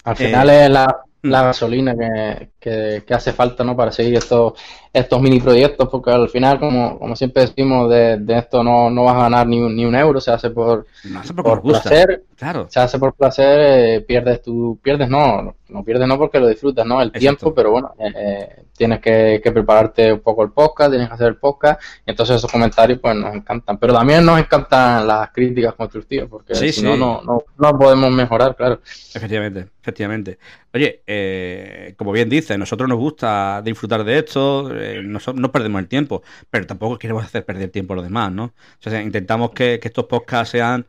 [0.06, 1.04] Al Eh, final es la.
[1.24, 3.76] La gasolina que, que- que hace falta, ¿no?
[3.76, 4.54] Para seguir estos,
[4.94, 9.04] estos mini proyectos, porque al final, como, como siempre decimos, de, de esto no, no
[9.06, 12.68] vas a ganar ni un, ni un euro, se hace por, No por placer, Claro,
[12.70, 16.86] se hace por placer, eh, pierdes tu, pierdes no, no pierdes no porque lo disfrutas,
[16.86, 17.02] ¿no?
[17.02, 17.20] El Exacto.
[17.20, 21.14] tiempo, pero bueno, eh, eh, tienes que, que prepararte un poco el podcast, tienes que
[21.16, 25.32] hacer el podcast, y entonces esos comentarios pues nos encantan, pero también nos encantan las
[25.32, 26.86] críticas constructivas, porque Sí, si sí.
[26.86, 28.82] no, no, no, no podemos mejorar, claro.
[29.16, 30.38] efectivamente, efectivamente.
[30.74, 35.88] Oye, eh, como bien dice, nosotros nos gusta disfrutar de esto, eh, no perdemos el
[35.88, 38.46] tiempo, pero tampoco queremos hacer perder tiempo a los demás, ¿no?
[38.46, 38.54] O
[38.90, 40.86] sea, intentamos que, que estos podcasts sean,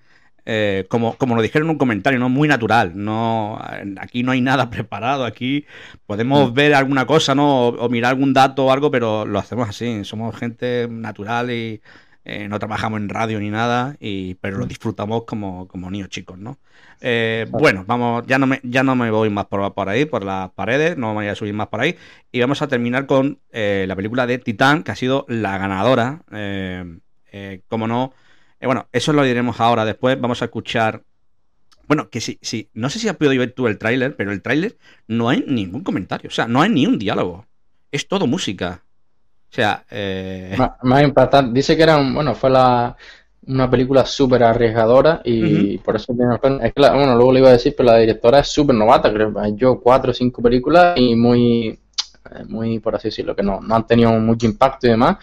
[0.46, 2.28] eh, como, como nos dijeron en un comentario, ¿no?
[2.28, 3.60] Muy natural, no,
[4.00, 5.64] aquí no hay nada preparado, aquí
[6.06, 7.68] podemos ver alguna cosa, ¿no?
[7.68, 11.80] O, o mirar algún dato o algo, pero lo hacemos así, somos gente natural y
[12.28, 16.38] eh, no trabajamos en radio ni nada, y, pero lo disfrutamos como, como niños chicos,
[16.38, 16.58] ¿no?
[17.00, 20.22] Eh, bueno, vamos, ya no me, ya no me voy más por, por ahí, por
[20.22, 21.96] las paredes, no me voy a subir más por ahí.
[22.30, 26.22] Y vamos a terminar con eh, la película de Titán, que ha sido la ganadora.
[27.68, 28.12] Como no,
[28.60, 30.20] bueno, eso lo diremos ahora después.
[30.20, 31.04] Vamos a escuchar.
[31.86, 34.42] Bueno, que sí, sí, no sé si has podido ver tú el tráiler, pero el
[34.42, 34.76] tráiler
[35.06, 37.46] no hay ningún comentario, o sea, no hay ni un diálogo.
[37.90, 38.82] Es todo música.
[39.50, 41.52] O sea, eh, Más, más impactante.
[41.52, 42.96] Dice que era, un- bueno, fue la,
[43.46, 46.12] una película súper arriesgadora y por eso.
[46.62, 49.12] Es que, la- bueno, luego le iba a decir, pero la directora es súper novata,
[49.12, 53.60] creo hecho cuatro o cinco películas y muy, eh, muy, por así decirlo, que no,
[53.60, 55.16] no han tenido mucho impacto y demás.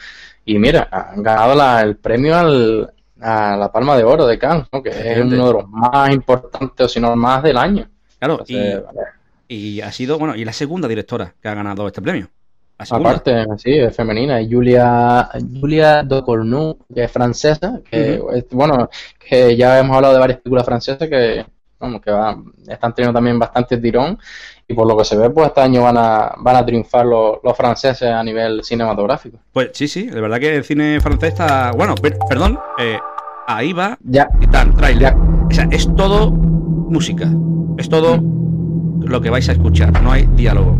[0.45, 4.67] Y mira, han ganado la- el premio al, a la Palma de Oro de Cannes,
[4.71, 4.81] ¿no?
[4.83, 7.87] Que es uno de los más importantes, o si no más del año.
[8.19, 8.99] claro, y, vale.
[9.47, 12.29] y ha sido, bueno, y la segunda directora que ha ganado este premio.
[12.77, 12.97] La.
[12.97, 14.41] Aparte, sí, es femenina.
[14.41, 15.29] y Julia,
[15.61, 18.21] Julia Ducournau, que es francesa, que,
[18.51, 21.45] bueno, que ya hemos hablado de varias películas francesas que,
[21.79, 24.17] vamos, que va- están teniendo también bastante tirón.
[24.67, 27.37] Y por lo que se ve, pues este año van a, van a triunfar los,
[27.43, 29.37] los franceses a nivel cinematográfico.
[29.53, 31.71] Pues sí, sí, de verdad que el cine francés está.
[31.71, 32.97] Bueno, per- perdón, eh,
[33.47, 35.13] ahí va Ya, Titán, trailer.
[35.13, 35.15] ya.
[35.15, 37.27] O sea, es todo música.
[37.77, 38.19] Es todo
[39.01, 40.01] lo que vais a escuchar.
[40.01, 40.75] No hay diálogo.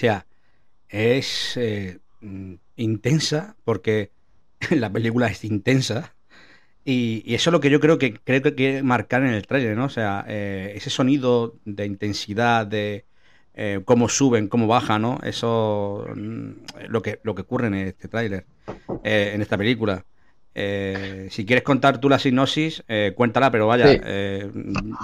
[0.00, 0.26] Sea,
[0.88, 4.10] es eh, mm, intensa porque
[4.70, 6.14] la película es intensa.
[6.84, 9.76] Y, eso es lo que yo creo que creo que quiere marcar en el tráiler,
[9.76, 9.84] ¿no?
[9.86, 13.04] O sea, eh, ese sonido de intensidad, de
[13.54, 15.18] eh, cómo suben, cómo bajan, ¿no?
[15.22, 16.50] Eso mm,
[16.88, 18.46] lo que lo que ocurre en este tráiler,
[19.04, 20.04] eh, en esta película.
[20.54, 24.00] Eh, si quieres contar tú la sinopsis, eh, cuéntala, pero vaya, Sí.
[24.04, 24.50] eh,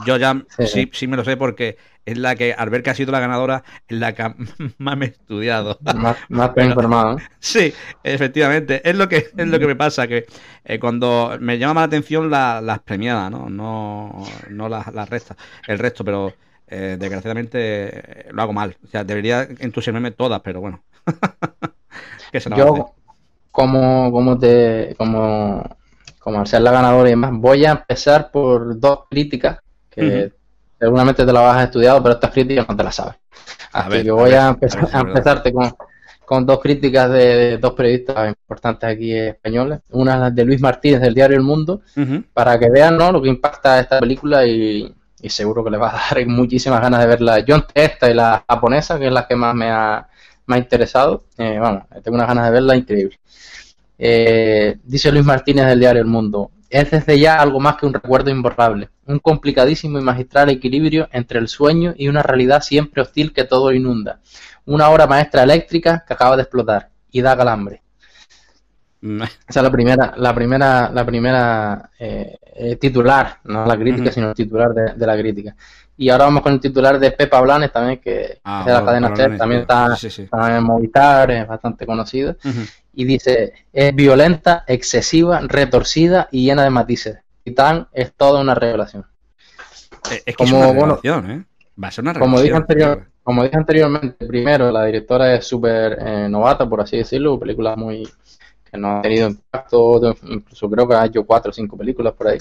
[0.05, 2.95] yo ya Sí, sí, me lo sé porque es la que, al ver que ha
[2.95, 4.35] sido la ganadora, es la que
[4.79, 5.79] más me he estudiado.
[5.97, 7.19] Más, más Pero- informado.
[7.39, 7.73] Sí,
[8.03, 8.81] efectivamente.
[8.89, 10.27] Es lo que, es lo que me pasa, que
[10.65, 13.49] eh, cuando me llama la atención la- las premiadas, ¿no?
[13.49, 15.37] No, no las, las restas,
[15.69, 16.35] el resto, pero
[16.69, 18.77] eh, desgraciadamente eh, lo hago mal.
[18.85, 20.83] O sea, debería entusiasmarme todas, pero bueno.
[22.33, 22.79] ¿Qué se le va a hacer?
[22.79, 22.95] Yo,
[23.57, 25.65] como, como te, como,
[26.19, 29.59] como al ser la ganadora y demás, voy a empezar por dos críticas
[29.91, 30.31] que
[30.79, 33.15] seguramente te las vas a estudiar, pero estas críticas no te las sabes.
[33.73, 35.73] A Así ver, que a voy ver, a, a empezar, ver a empezarte con,
[36.25, 39.81] con dos críticas de, de dos periodistas importantes aquí españoles.
[39.91, 41.83] Una es la de Luis Martínez del diario El Mundo,
[42.35, 43.13] para que vean ¿no?
[43.13, 47.01] lo que impacta esta película y, y seguro que les va a dar muchísimas ganas
[47.01, 47.41] de verla.
[47.41, 50.09] Yo entre esta y la japonesa, que es la que más me ha,
[50.47, 53.19] me ha interesado, eh, vamos, tengo unas ganas de verla increíble.
[53.99, 57.95] Eh, dice Luis Martínez del diario El Mundo, es desde ya algo más que un
[57.95, 63.33] recuerdo imborrable, un complicadísimo y magistral equilibrio entre el sueño y una realidad siempre hostil
[63.33, 64.21] que todo inunda,
[64.67, 67.83] una obra maestra eléctrica que acaba de explotar y da calambre.
[69.01, 74.11] Mm, Esa es la primera, la primera, la primera eh, eh, titular, no la crítica,
[74.11, 75.57] sino el titular de, de la crítica.
[75.99, 78.81] Y ahora vamos con el titular de Pepa Blanes también, que Ah, es de la
[78.81, 80.23] bueno, cadena Blanes, también está, Sí, sí, sí.
[80.23, 82.37] está en Movistar, es bastante conocido.
[82.95, 87.19] Y dice, es violenta, excesiva, retorcida y llena de matices.
[87.45, 89.05] Titán es toda una revelación.
[90.11, 91.45] Eh, Es que es Como, una bueno, revelación, ¿eh?
[91.83, 92.63] Va a ser una Como dije, revelación.
[92.63, 97.77] anterior, como dije anteriormente, primero, la directora es súper eh, novata, por así decirlo, películas
[97.77, 98.09] muy
[98.71, 102.29] que no ha tenido impacto, incluso creo que ha hecho cuatro o cinco películas por
[102.29, 102.39] ahí.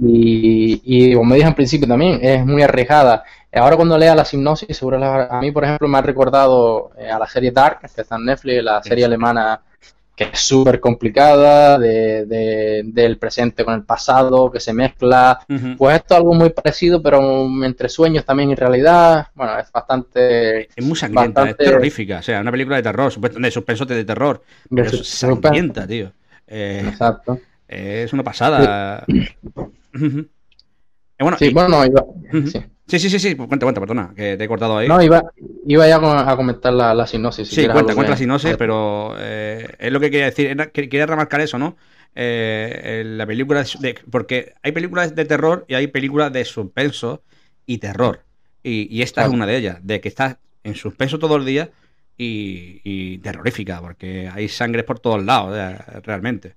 [0.00, 3.22] Y, y como dije al principio también, es muy arriesgada.
[3.52, 7.08] Ahora cuando lea la sinopsis, seguro la- a mí, por ejemplo, me ha recordado eh,
[7.08, 9.60] a la serie Dark, que está en Netflix, la serie alemana
[10.16, 15.40] que es súper complicada, de, de- del presente con el pasado, que se mezcla.
[15.76, 17.20] Pues esto es algo muy parecido, pero
[17.64, 19.26] entre sueños también y realidad.
[19.34, 20.68] Bueno, es bastante...
[20.76, 22.18] Es muy sangrienta, bastante- es terrorífica.
[22.18, 24.42] O sea, una película de terror, de suspenso de terror.
[24.70, 26.12] De Pero es sangrienta, tío.
[26.46, 27.40] Eh, Exacto.
[27.66, 29.04] es una pasada.
[29.94, 32.04] Eh, bueno, Sí, y- bueno, iba,
[32.46, 32.60] sí.
[32.86, 34.88] sí, sí, sí, sí, pues cuenta, cuenta, perdona, que te he cortado ahí.
[34.88, 35.22] No, iba,
[35.66, 37.48] iba ya a comentar la, la sinopsis.
[37.48, 40.48] si Sí, cuenta, cuenta la sinopsis, pero eh, es lo que quería decir.
[40.48, 41.76] Era- quería remarcar eso, ¿no?
[42.16, 47.22] Eh, la película de, porque hay películas de terror y hay películas de suspenso
[47.66, 48.24] y terror.
[48.62, 49.30] Y, y esta Claro.
[49.30, 51.70] es una de ellas, de que estás en suspenso todo el día
[52.16, 55.56] y, y terrorífica, porque hay sangre por todos lados,
[56.04, 56.54] realmente.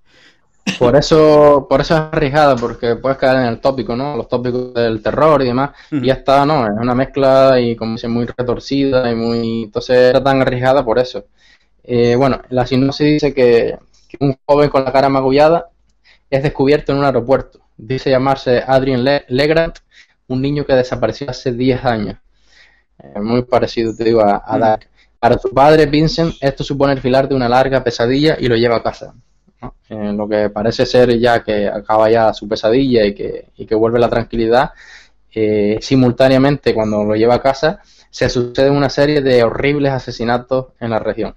[0.80, 4.15] Por eso, por eso es arriesgada, porque puedes caer en el tópico, ¿no?
[4.18, 5.72] Los tópicos del terror y demás.
[6.03, 9.63] Y esta, no, es una mezcla y como dice, muy retorcida y muy...
[9.63, 11.26] Entonces era tan arriesgada por eso.
[11.84, 13.78] Eh, bueno, la sinopsis dice que,
[14.09, 15.70] que un joven con la cara magullada
[16.30, 17.59] es descubierto en un aeropuerto.
[17.78, 19.74] Dice llamarse Adrien Le- Legrand,
[20.28, 22.18] un niño que desapareció hace 10 años.
[22.99, 24.61] Eh, muy parecido, te digo, a, a Mm.
[24.61, 24.88] Dark.
[25.20, 28.78] Para su padre, Vincent, esto supone el filar de una larga pesadilla y lo lleva
[28.78, 29.13] a casa.
[29.89, 33.76] Eh, lo que parece ser ya que acaba ya su pesadilla y que, y que
[33.76, 34.72] vuelve la tranquilidad,
[35.34, 40.91] eh, simultáneamente cuando lo lleva a casa, se sucede una serie de horribles asesinatos en
[40.91, 41.36] la región.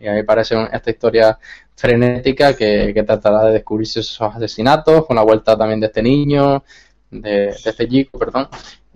[0.00, 1.38] Y ahí parece un- esta historia
[1.76, 6.62] frenética que, que tratará de descubrirse esos asesinatos, con la vuelta también de este niño,
[7.10, 8.48] de, de este chico, perdón.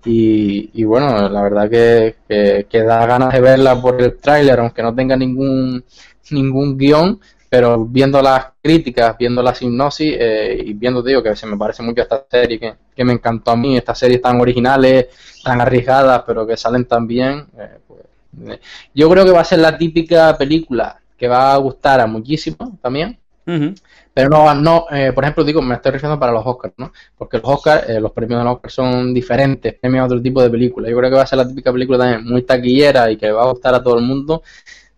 [0.04, 4.60] Y, y bueno, la verdad que, que, que da ganas de verla por el tráiler,
[4.60, 5.82] aunque no tenga ningún,
[6.30, 7.20] ningún guion,
[7.54, 11.84] pero viendo las críticas, viendo la sinopsis eh, y viendo, digo, que se me parece
[11.84, 15.06] mucho esta serie, que, que me encantó a mí, estas series tan originales,
[15.44, 18.00] tan arriesgadas, pero que salen tan bien, eh, pues,
[18.48, 18.60] eh,
[18.92, 22.76] yo creo que va a ser la típica película que va a gustar a muchísimo
[22.82, 23.72] también, Ujú.
[24.12, 26.92] pero no, no eh, por ejemplo, digo, me estoy refiriendo para los Oscars, ¿no?
[27.16, 30.42] Porque los Oscars, eh, los premios de los Oscars son diferentes, premios a otro tipo
[30.42, 30.90] de películas.
[30.90, 33.44] Yo creo que va a ser la típica película también muy taquillera y que va
[33.44, 34.42] a gustar a todo el mundo,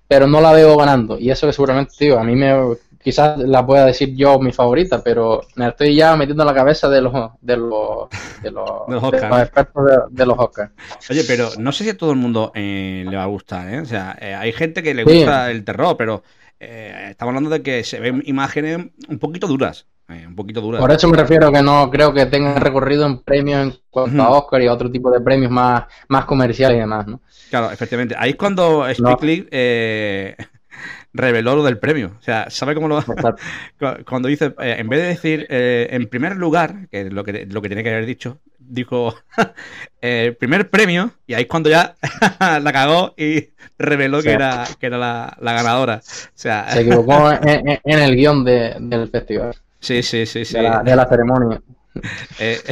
[0.09, 1.19] pero no la veo ganando.
[1.19, 2.55] Y eso que seguramente, digo, a mí me
[3.03, 6.89] quizás la pueda decir yo mi favorita, pero me estoy ya metiendo en la cabeza
[6.89, 8.09] de los de los
[8.43, 9.31] de los, De los de Oscars.
[9.31, 10.73] los expertos de, de los Oscars.
[11.11, 13.81] Oye, pero no sé si a todo el mundo eh, le va a gustar, ¿eh?
[13.81, 15.19] O sea, eh, hay gente que le Sí.
[15.19, 16.23] gusta el terror, pero
[16.59, 19.87] eh, estamos hablando de que se ven imágenes un poquito duras.
[20.09, 20.81] Eh, un poquito duras.
[20.81, 24.31] Por eso me refiero que no creo que tengan recorrido en premios en cuanto a.
[24.31, 27.21] Oscar y a otro tipo de premios más, más comerciales y demás, ¿no?
[27.51, 28.15] Claro, efectivamente.
[28.19, 30.37] Ahí es cuando Spike eh,
[31.13, 32.13] reveló lo del premio.
[32.19, 33.03] O sea, ¿sabe cómo lo.?
[33.79, 37.47] Cu- cuando dice, eh, en vez de decir en primer lugar, que es lo que,
[37.47, 39.15] lo que tiene que haber dicho, dijo
[40.03, 41.95] eh, primer premio, y ahí es cuando ya
[42.41, 43.49] la cagó y
[43.79, 46.01] reveló que era, que era la, la ganadora.
[46.05, 49.55] O sea, Se equivocó en, en- en el guion de- del festival.
[49.81, 50.55] Sí, sí, sí, sí.
[50.57, 51.61] de, la, de la ceremonia.
[52.39, 52.63] Eh,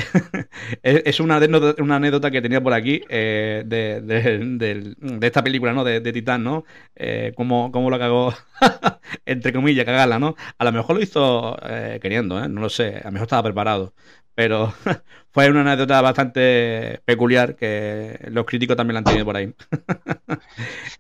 [0.83, 5.43] es una anécdota, una anécdota que tenía por aquí eh, de, de- del- de esta
[5.45, 5.85] película, ¿no?
[5.85, 6.65] De, Titán, ¿no?
[6.97, 8.35] Eh, cómo, cómo lo cagó,
[9.27, 10.37] entre comillas, cagarla, ¿no?
[10.59, 12.49] A lo mejor lo hizo eh, queriendo, ¿eh?
[12.49, 13.95] No lo sé, a lo mejor estaba preparado.
[14.35, 14.75] Pero
[15.33, 19.55] fue una anécdota bastante peculiar que los críticos también la han tenido por ahí.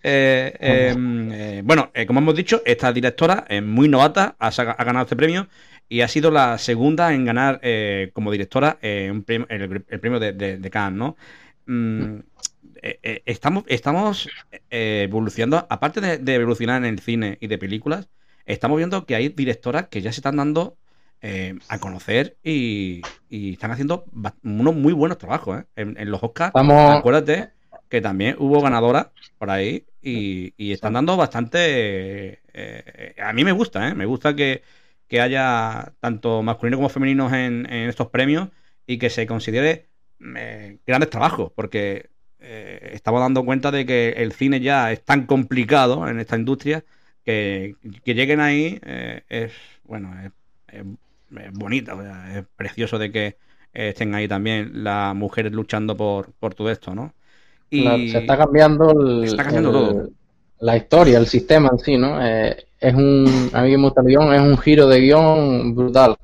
[0.02, 4.50] Eh, bueno, como hemos dicho, esta directora es muy novata, ha
[4.84, 5.48] ganado este premio
[5.88, 10.00] y ha sido la segunda en ganar eh, como directora eh, un premio- el, el
[10.00, 11.16] premio de, de- de Cannes, ¿no?
[11.66, 12.20] Mm,
[12.82, 14.34] eh, eh, estamos estamos
[14.70, 18.08] evolucionando, aparte de, de evolucionar en el cine y de películas,
[18.46, 20.78] estamos viendo que hay directoras que ya se están dando
[21.68, 24.04] a conocer y, y están haciendo
[24.42, 26.56] unos muy buenos trabajos en, en los Oscars.
[26.84, 27.52] Acuérdate
[27.88, 29.08] que también hubo ganadoras
[29.38, 32.42] por ahí y, y están dando bastante...
[33.18, 33.94] a mí me gusta, ¿eh?
[33.94, 34.62] Me gusta que,
[35.14, 38.48] que haya tanto masculinos como femeninos en, en estos premios
[38.86, 39.90] y que se considere
[40.36, 42.10] eh, grandes trabajos, porque
[42.40, 46.84] eh, estamos dando cuenta de que el cine ya es tan complicado en esta industria
[47.24, 49.52] que, que lleguen ahí eh, es,
[49.84, 50.32] bueno, es,
[50.68, 50.84] es-
[51.36, 53.38] es bonito, o sea, es precioso de que
[53.72, 57.14] estén ahí también las mujeres luchando por, por todo esto, ¿no?
[57.70, 60.10] Y Claro, se está cambiando, el- está cambiando el- todo.
[60.60, 62.24] la historia, el sistema en sí, ¿no?
[62.24, 65.74] Eh, es un, a mí que me gusta el guion, es un giro de guion
[65.74, 66.16] brutal.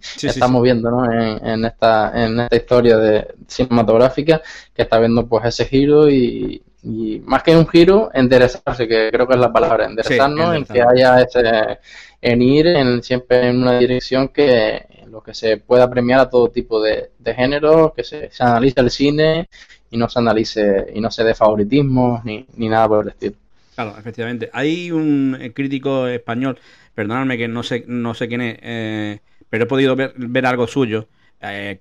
[0.00, 1.10] sí, Estamos viendo, ¿no?
[1.10, 4.40] En, en esta, en esta historia de cinematográfica
[4.72, 9.26] que está viendo pues ese giro y, y más que un giro, enderezarse, que creo
[9.26, 11.78] que es la palabra, enderezarnos, en que haya ese,
[12.20, 16.48] en ir en, siempre en una dirección que lo que se pueda premiar a todo
[16.50, 19.48] tipo de, de géneros, que se, se analice el cine
[19.90, 23.36] y no se analice y no se dé favoritismos ni, ni nada por el estilo.
[23.76, 24.48] Claro, efectivamente.
[24.54, 26.58] Hay un eh, crítico español,
[26.94, 29.20] perdonadme que no sé, no sé quién es, eh,
[29.50, 31.08] pero he podido ver, algo suyo.
[31.42, 31.78] eh,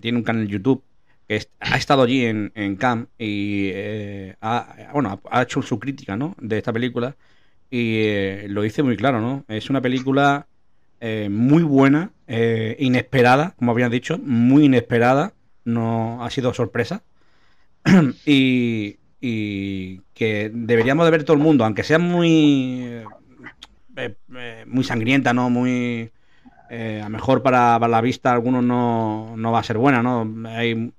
[0.00, 0.84] tiene un canal YouTube
[1.26, 3.72] que ha estado allí en, en Cannes y
[4.40, 6.36] ha, bueno, ha, hecho su crítica ¿no?
[6.40, 7.16] de esta película
[7.70, 9.44] y lo dice muy claro, ¿no?
[9.48, 10.46] Es una película
[11.30, 12.12] muy buena,
[12.78, 15.32] inesperada, como habían dicho, muy inesperada,
[15.64, 17.02] no ha sido sorpresa
[18.26, 22.84] y, y que deberíamos de ver todo el mundo, aunque sea muy
[23.96, 25.50] eh, eh, muy sangrienta, ¿no?
[25.50, 26.10] Muy
[26.68, 30.28] eh, a lo mejor para, la vista algunos no, no va a ser buena, ¿no?
[30.48, 30.92] Hay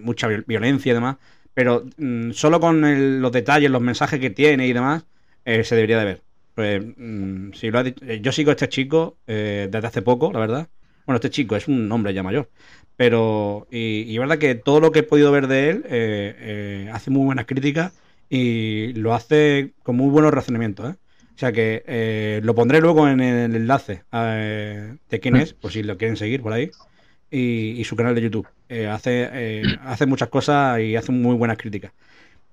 [0.00, 1.16] mucha viol- violencia y demás,
[1.54, 5.04] pero mm, solo con el- los detalles, los mensajes que tiene y demás,
[5.44, 6.22] se debería de ver.
[6.54, 10.40] Pues, mm, si lo ha dicho- yo sigo a este chico desde hace poco, la
[10.40, 10.68] verdad.
[11.06, 12.50] Bueno, este chico es un hombre ya mayor.
[13.00, 16.90] Pero, y, y verdad que todo lo que he podido ver de él eh, eh,
[16.92, 17.94] hace muy buenas críticas
[18.28, 20.90] y lo hace con muy buenos razonamientos.
[20.90, 20.96] ¿eh?
[21.34, 25.72] O sea que eh, lo pondré luego en el enlace eh, de quién es, por
[25.72, 26.70] si lo quieren seguir por ahí,
[27.30, 28.46] y, su canal de YouTube.
[28.90, 31.92] Hace, hace muchas cosas y hace muy buenas críticas.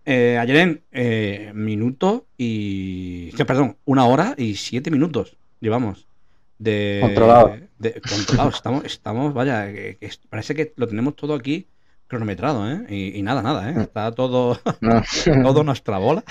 [0.06, 3.34] Ayer en minuto y.
[3.43, 6.07] perdón, una hora y siete minutos llevamos.
[6.60, 7.55] De, Controlado.
[7.78, 8.55] de- controlados.
[8.55, 11.68] Estamos, estamos, vaya, que- que parece que lo tenemos todo aquí
[12.08, 12.86] cronometrado, ¿eh?
[12.89, 13.76] Y, y nada, nada, ¿eh?
[13.82, 15.01] Está todo, No.
[15.43, 16.24] todo nuestra bola.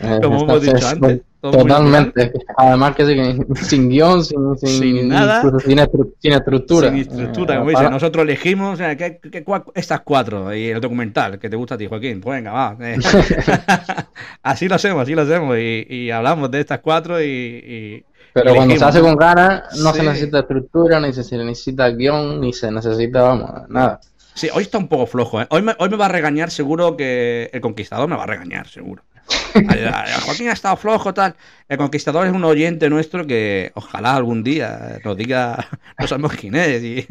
[0.00, 1.20] Eh, Como hemos dicho antes.
[1.40, 2.32] Totalmente.
[2.56, 5.42] Además que sin, sin guion, sin, sin, Sin nada.
[5.60, 6.88] sin, estru- sin estructura.
[6.88, 10.52] Sin estructura, Eh, como dice, para- nosotros elegimos o sea, ¿qué- qué cua- estas cuatro
[10.52, 12.20] y el documental que te gusta a ti, Joaquín.
[12.20, 12.76] Pues venga, va.
[12.80, 12.96] eh.
[14.42, 17.26] así lo hacemos, así lo hacemos y, y hablamos de estas cuatro y.
[17.26, 18.04] y-
[18.42, 19.98] Pero cuando se hace con ganas, no Sí.
[20.00, 24.00] se necesita estructura, ni se necesita guion, ni se necesita, vamos, nada.
[24.34, 25.46] Sí, hoy está un poco flojo, ¿eh?
[25.50, 28.68] Hoy me, hoy me va a regañar seguro que el conquistador me va a regañar,
[28.68, 29.02] seguro.
[30.24, 31.34] Joaquín ha estado flojo, tal.
[31.68, 35.66] El conquistador es un oyente nuestro que ojalá algún día nos diga,
[35.98, 37.06] no sabemos quién es, y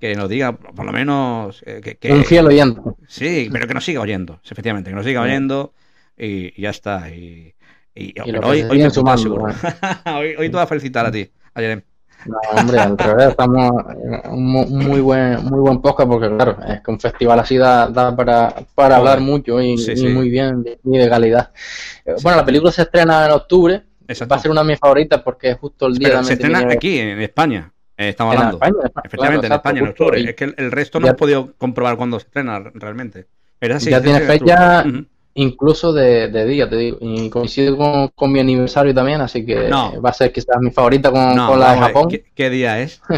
[0.00, 2.80] que nos diga por lo menos eh, que, que- Un fiel oyente.
[3.06, 5.74] Sí, pero que nos siga oyendo, efectivamente, que nos siga oyendo
[6.16, 7.10] y, y ya está.
[7.10, 7.54] Y,
[7.94, 9.44] y- Y hoy, hoy te sumando, seguro.
[10.06, 11.82] hoy, hoy te voy a felicitar a ti, a Jerem.
[12.26, 13.72] No, hombre, al revés, estamos
[14.28, 14.44] un
[14.78, 18.54] muy buen, muy buen podcast porque, claro, es que un festival así da, da para,
[18.74, 20.08] para hablar mucho y, Sí, y sí.
[20.08, 21.50] muy bien y de calidad.
[22.04, 23.82] Eh, Bueno, la película se estrena en octubre,
[24.30, 26.58] va a ser una de mis favoritas porque es justo el día Pero se estrena
[26.70, 27.72] aquí, en España.
[27.96, 28.56] eh, estamos En hablando.
[28.58, 30.20] España, en España, Efectivamente, claro, en España, en exacto, octubre.
[30.20, 33.28] y- Es que el, el resto no ya- he podido comprobar cuándo se estrena realmente.
[33.58, 34.84] Pero ya tiene fecha.
[35.34, 39.68] Incluso de, de día, te digo, y coincide con, con mi aniversario también, así que
[39.68, 40.00] No.
[40.02, 42.08] va a ser quizás mi favorita con, No, con la de Japón.
[42.08, 43.00] ¿qué, qué día es?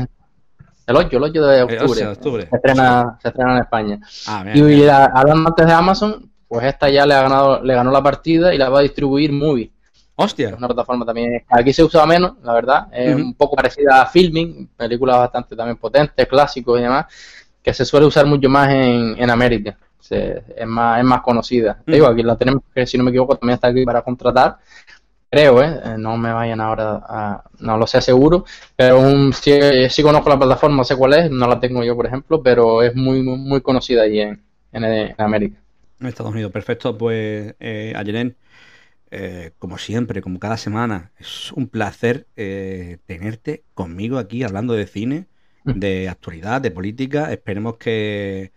[0.85, 1.85] El 8, el 8 de octubre.
[1.85, 2.47] 8 de octubre.
[2.51, 4.01] Se estrena, se estrena en España.
[4.27, 4.87] Ah, bien, y bien.
[4.89, 8.53] la- hablando antes de Amazon, pues esta ya le ha ganado, le ganó la partida
[8.53, 9.71] y la va a distribuir Movie.
[10.17, 10.49] Hostia.
[10.51, 11.45] Es una plataforma también.
[11.49, 12.89] Aquí se usa menos, la verdad.
[12.93, 17.07] Es un poco parecida a Filming, películas bastante también potentes, clásicos y demás,
[17.63, 19.79] que se suele usar mucho más en, en América.
[20.03, 21.83] Se- es, más, es más conocida.
[21.89, 24.59] Te digo, aquí la tenemos, que si no me equivoco, también está aquí para contratar.
[25.31, 25.81] Creo, ¿eh?
[25.85, 27.45] Eh, No me vayan ahora a...
[27.61, 28.45] No lo sé seguro,
[28.77, 29.53] pero un, sí,
[29.91, 32.95] sí conozco la plataforma, sé cuál es, no la tengo yo, por ejemplo, pero es
[32.95, 34.43] muy, muy, muy conocida allí en,
[34.73, 35.59] en, en América.
[36.01, 36.99] En Estados Unidos, perfecto.
[36.99, 38.37] Pues, eh, Ayelen,
[39.11, 44.87] eh, como siempre, como cada semana, es un placer eh, tenerte conmigo aquí hablando de
[44.89, 45.29] cine,
[45.73, 47.33] de actualidad, de política.
[47.33, 48.53] Esperemos que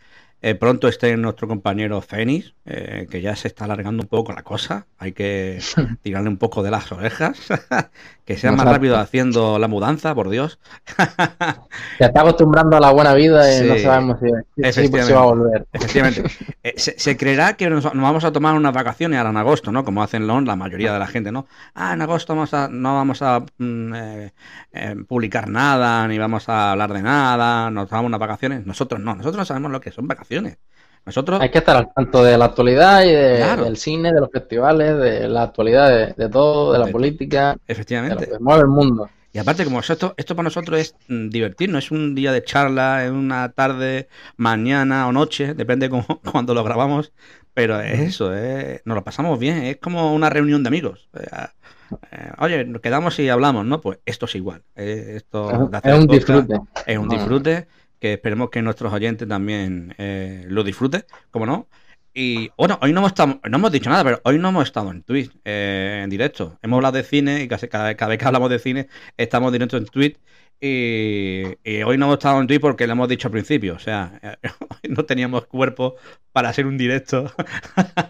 [0.45, 4.43] eh, pronto esté nuestro compañero Fénix, eh, que ya se está alargando un poco la
[4.43, 4.87] cosa.
[4.97, 5.59] Hay que
[6.01, 7.37] tirarle un poco de las orejas,
[8.25, 10.59] que sea más rápido haciendo la mudanza, por Dios.
[11.97, 14.27] Se está acostumbrando a la buena vida y no sabemos si,
[14.61, 15.13] Efectivamente.
[15.13, 15.67] va a volver.
[15.73, 16.23] Efectivamente.
[16.63, 19.71] Eh, se, se creerá que nos, nos vamos a tomar unas vacaciones ahora en agosto,
[19.71, 19.83] ¿no?
[19.85, 21.47] Como hacen lo- la mayoría de la gente, ¿no?
[21.73, 24.33] Ah, en agosto vamos a, no vamos a mm, eh,
[24.73, 28.65] eh, publicar nada, ni vamos a hablar de nada, nos tomamos unas vacaciones.
[28.65, 30.57] Nosotros no, nosotros no sabemos lo que son vacaciones.
[31.05, 33.65] Nosotros, Hay que estar al tanto de la actualidad y de- Claro.
[33.65, 37.55] del cine, de los festivales, de la actualidad de, de todo, de la política, de
[37.57, 38.27] lo efectivamente.
[38.27, 39.09] que mueve el mundo.
[39.31, 43.05] Y aparte, como esto, esto para nosotros es mm, divertirnos, es un día de charla,
[43.05, 44.07] es una tarde,
[44.37, 47.11] mañana o noche, depende cómo, cuando lo grabamos,
[47.53, 51.09] pero es eso, es- nos lo pasamos bien, es como una reunión de amigos.
[52.11, 53.79] Eh, oye, nos quedamos y hablamos, ¿no?
[53.81, 54.63] Pues esto es igual.
[54.75, 56.59] eh, esto Es, un disfrute.
[56.85, 57.67] Es un disfrute
[57.99, 61.67] que esperemos que nuestros oyentes también eh, lo disfruten, como no.
[62.13, 64.89] Y bueno, hoy no hemos, estado, no hemos dicho nada, pero hoy no hemos estado
[64.91, 66.57] en Twitch eh, en directo.
[66.61, 69.51] Hemos hablado de cine y casi cada, vez- cada vez que hablamos de cine estamos
[69.51, 70.17] directo en Twitch.
[70.61, 73.75] Y, y hoy no hemos estado en Twitch porque lo hemos dicho al principio.
[73.75, 74.19] O sea,
[74.69, 75.95] hoy no teníamos cuerpo
[76.31, 77.33] para hacer un directo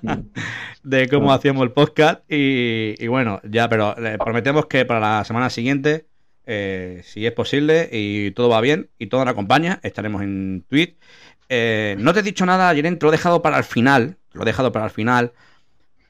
[0.84, 2.22] de cómo hacíamos el podcast.
[2.32, 6.08] Y, y bueno, ya, pero le prometemos que para la semana siguiente,
[6.46, 10.96] eh, si es posible y todo va bien y todo nos acompaña, estaremos en Twitch.
[11.50, 14.18] Eh, no te he dicho nada, Jeren, te lo he dejado para el final.
[14.32, 15.34] Te lo he dejado para el final.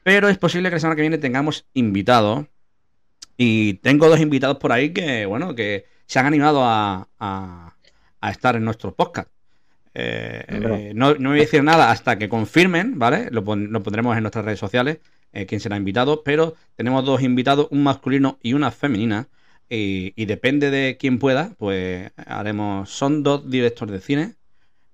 [0.02, 2.46] Pero es posible que la semana que viene tengamos invitados.
[3.36, 7.74] Y tengo dos invitados por ahí que, bueno, que se han animado a, a-
[8.20, 9.28] a estar en nuestro podcast.
[9.94, 13.28] Eh, eh, no, no voy a decir nada hasta que confirmen, ¿vale?
[13.30, 14.98] Lo, pon- lo pondremos en nuestras redes sociales,
[15.32, 19.28] eh, quién será invitado, pero tenemos dos invitados, un masculino y una femenina,
[19.68, 24.36] y, y depende de quién pueda, pues haremos, son dos directores de cine,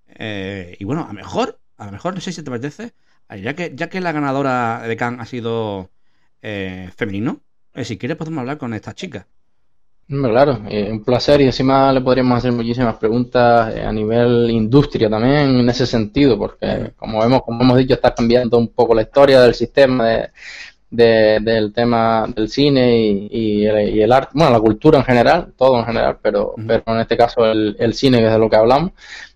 [0.09, 2.95] eh, y bueno, a lo mejor, a lo mejor, no sé si te apetece,
[3.31, 5.91] eh, ya que, ya que la ganadora de Cannes ha sido
[6.43, 7.43] eh, femenino,
[7.75, 9.29] eh, si quieres podemos hablar con esta chica.
[10.11, 15.09] Hombre, Claro, eh, un placer y encima le podríamos hacer muchísimas preguntas a nivel industria
[15.09, 19.03] también en ese sentido, porque como vemos, como hemos dicho, está cambiando un poco la
[19.03, 20.31] historia del sistema de,
[20.93, 25.05] de- del tema del cine y, y el, y el arte, bueno, la cultura en
[25.05, 28.39] general, todo en general, pero, pero en este caso el, el cine, que es de
[28.39, 28.93] lo que hablamos.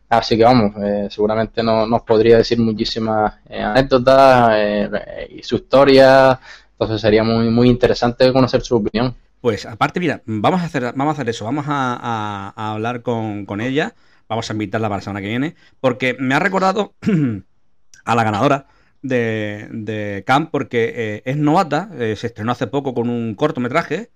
[0.08, 5.42] Así que vamos, eh, seguramente no- nos podría decir muchísimas eh, anécdotas eh, eh, y
[5.42, 6.38] su historia,
[6.72, 9.14] entonces sería muy, muy interesante conocer su opinión.
[9.40, 13.02] Pues aparte, mira, vamos a hacer, vamos a hacer eso, vamos a, a- a hablar
[13.02, 13.94] con, con ella,
[14.28, 16.94] vamos a invitarla para la semana que viene, porque me ha recordado
[18.04, 18.66] a la ganadora
[19.02, 24.10] de, de Camp, porque eh, es novata, eh, se estrenó hace poco con un cortometraje,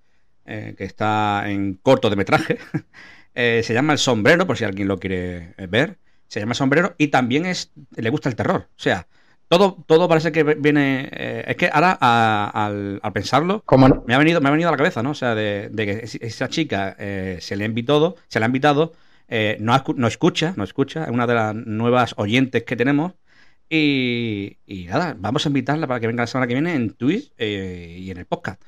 [0.47, 2.59] eh, que está en corto de metraje,
[3.35, 5.99] eh, se llama El Sombrero, por si alguien lo quiere ver,
[6.29, 9.07] se llama El Sombrero, y también es, le gusta el terror, o sea,
[9.49, 14.15] todo, todo parece que viene, eh, es que ahora a- al, al pensarlo, no- me
[14.15, 15.11] ha venido, me ha venido a la cabeza, ¿no?
[15.11, 18.45] O sea, de, de que es- esa chica eh, se le ha invitado, se le
[18.45, 18.93] ha invitado,
[19.29, 23.15] eh, no, no escucha, no escucha, es una de las nuevas oyentes que tenemos.
[23.73, 27.33] Y, y nada, vamos a invitarla para que venga la semana que viene en Twitch
[27.39, 28.61] eh, y en el podcast.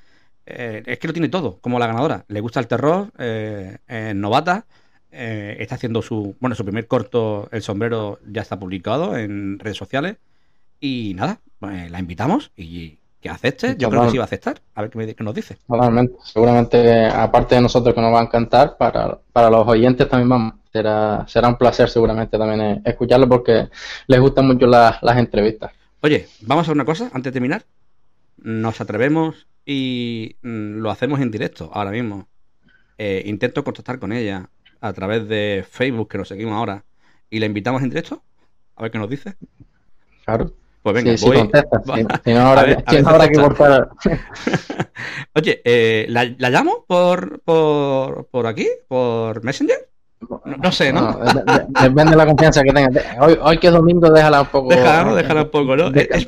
[0.47, 2.24] Eh, es que lo tiene todo, como la ganadora.
[2.29, 4.65] Le gusta el terror, eh, es novata,
[5.11, 9.77] eh, está haciendo su, bueno, su primer corto, El Sombrero, ya está publicado en redes
[9.77, 10.16] sociales.
[10.79, 13.77] Y nada, pues la invitamos y que acepte.
[13.77, 14.61] Yo creo que sí va a aceptar.
[14.74, 15.59] A ver qué, me- qué nos dice.
[15.66, 16.15] Totalmente.
[16.24, 20.55] Seguramente, aparte de nosotros que nos va a encantar, para, para los oyentes también vamos.
[20.73, 23.69] Será, será un placer seguramente también eh, escucharlo porque
[24.07, 25.70] les gustan mucho las, las entrevistas.
[26.01, 27.62] Oye, vamos a una cosa antes de terminar.
[28.39, 32.27] Nos atrevemos y mm, lo hacemos en directo ahora mismo.
[32.99, 34.49] Eh, intento contactar con ella
[34.81, 36.85] a través de Facebook, que nos seguimos ahora,
[37.31, 38.23] y la invitamos en directo.
[38.77, 39.35] A ver qué nos dice.
[40.24, 40.53] Claro.
[40.82, 41.36] Pues venga, Sí, voy.
[41.36, 42.05] contesta, sí.
[42.24, 43.90] Si no, habrá ver- que- si no habrá cortar.
[45.35, 48.69] Oye, eh, ¿la, la llamo por, por, por aquí?
[48.89, 49.89] ¿Por Messenger?
[50.44, 51.12] No, sé, ¿no?
[51.12, 53.05] No, de- de- depende de la confianza que tengas.
[53.20, 54.69] Hoy, hoy que es domingo, déjala un poco.
[54.70, 55.15] Déjala, ¿no?
[55.15, 55.89] Déjala un poco, ¿no?
[55.89, 56.27] Es.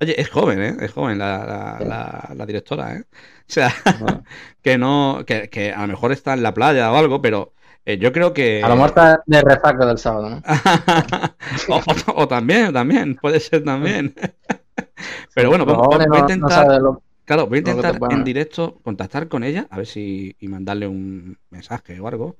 [0.00, 0.76] Oye, es joven, ¿eh?
[0.80, 3.04] Es joven la, la, la- la directora, ¿eh?
[3.10, 3.14] O
[3.46, 3.72] sea,
[4.62, 7.52] que no, que, que a lo mejor está en la playa o algo, pero
[7.86, 8.62] eh, yo creo que...
[8.62, 10.42] A lo mejor está de resaca del sábado, ¿no?
[11.68, 14.14] o, o- o también, también, puede ser también.
[15.34, 15.98] Pero bueno, vamos, a
[16.36, 20.86] no claro, voy a intentar en directo contactar con ella, a ver si, y mandarle
[20.88, 22.36] un mensaje o algo.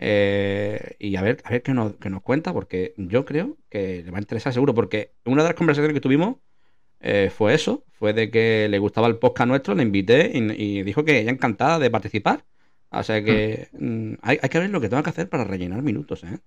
[0.00, 4.02] Eh, y a ver, a ver qué nos, qué nos cuenta, porque yo creo que
[4.02, 6.36] le va a interesar seguro, porque una de las conversaciones que tuvimos
[7.00, 10.82] eh, fue eso, fue de que le gustaba el podcast nuestro, le invité y, y
[10.82, 12.44] dijo que ella encantada de participar.
[12.90, 15.82] O sea que mm, hay, hay que ver lo que tengo que hacer para rellenar
[15.82, 16.38] minutos, ¿eh?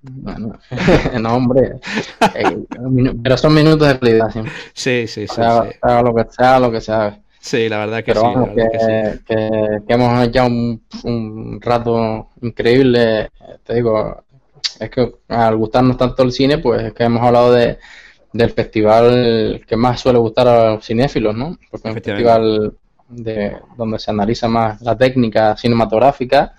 [0.00, 0.58] Bueno,
[1.20, 1.72] no, hombre.
[2.34, 2.64] Eh,
[3.22, 4.52] pero son minutos de calidad siempre.
[4.72, 5.34] Sí, sí, sí.
[5.34, 5.78] Sea, sí.
[5.82, 7.20] sea lo que sea, lo que sea.
[7.40, 9.20] Sí, la verdad que Pero sí, vamos, que, que sí.
[9.26, 13.30] que- que hemos hecho un, un rato increíble.
[13.64, 14.22] Te digo,
[14.80, 17.78] es que al gustarnos tanto el cine, pues es que hemos hablado de,
[18.32, 21.56] del festival que más suele gustar a los cinéfilos, ¿no?
[21.70, 22.74] Porque es un festival
[23.08, 26.54] de, donde se analiza más la técnica cinematográfica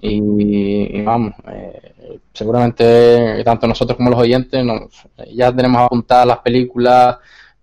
[0.00, 1.92] y vamos, eh,
[2.32, 7.16] seguramente tanto nosotros como los oyentes nos- ya tenemos apuntadas las películas,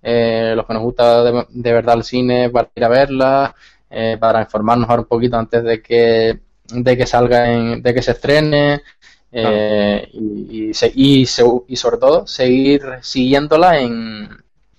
[0.05, 3.53] eh, los que nos gusta de, de verdad el cine para ir a verlas,
[3.89, 6.39] eh, para informarnos ahora un poquito antes de que,
[6.73, 8.83] de que salga, en- de que se estrene.
[9.31, 14.29] eh, y, y, se- y, se- y sobre todo seguir siguiéndola en,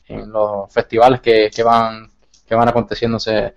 [0.09, 2.11] en los festivales que, que van
[2.47, 3.55] que van aconteciéndose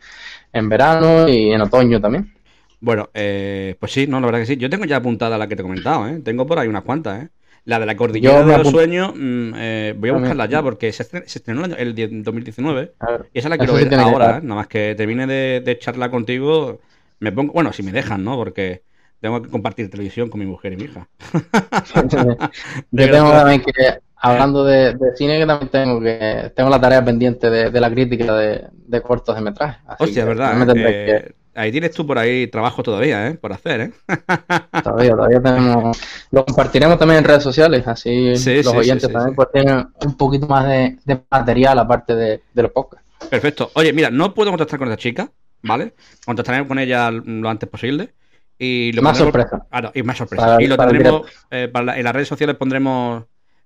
[0.53, 2.33] en verano y en otoño también.
[2.81, 4.57] Bueno, eh, pues sí, no, la verdad que sí.
[4.57, 6.21] Yo tengo ya apuntada la que te he comentado, ¿eh?
[6.23, 7.29] Tengo por ahí unas cuantas, ¿eh?
[7.69, 10.21] La de la cordillera de los sueños, mm, eh, voy a También.
[10.21, 13.49] buscarla ya porque se, estre- se estrenó el, el die- 2019 A ver, y esa
[13.49, 14.37] la quiero ver que ahora.
[14.37, 14.41] ¿eh?
[14.41, 16.79] Nada más que termine de, de charla contigo,
[17.19, 18.35] me pongo, bueno, si me dejan, ¿no?
[18.35, 18.83] Porque
[19.21, 21.07] tengo que compartir televisión con mi mujer y mi hija.
[22.91, 23.71] Yo tengo también que,
[24.17, 27.89] hablando de, de cine, que también tengo que tengo la tarea pendiente de, de la
[27.91, 29.79] crítica de, de cortos de metraje.
[29.99, 31.15] Hostia, es que verdad, ¿eh?
[31.15, 33.33] Eh, ahí tienes tú por ahí trabajo todavía, ¿eh?
[33.35, 33.91] Por hacer, ¿eh?
[34.83, 35.97] todavía, todavía tenemos,
[36.31, 39.87] lo compartiremos también en redes sociales, así Sí, los sí, oyentes sí, también pues tienen
[40.05, 43.05] un poquito más de, de material aparte de, de los podcasts.
[43.29, 43.71] Perfecto.
[43.75, 45.29] Oye, mira, no puedo contactar con esta chica,
[45.61, 45.93] ¿vale?
[46.25, 48.13] Contactaré con ella lo antes posible.
[48.57, 49.67] Y lo Más pondremos- sorpresa.
[49.71, 50.45] Ah, no, y más sorpresa.
[50.45, 51.21] Para- y lo tendremos
[51.51, 53.23] eh, para la- en las redes sociales pondremos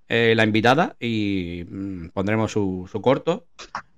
[0.07, 3.45] eh, la invitada y mm, pondremos su, su corto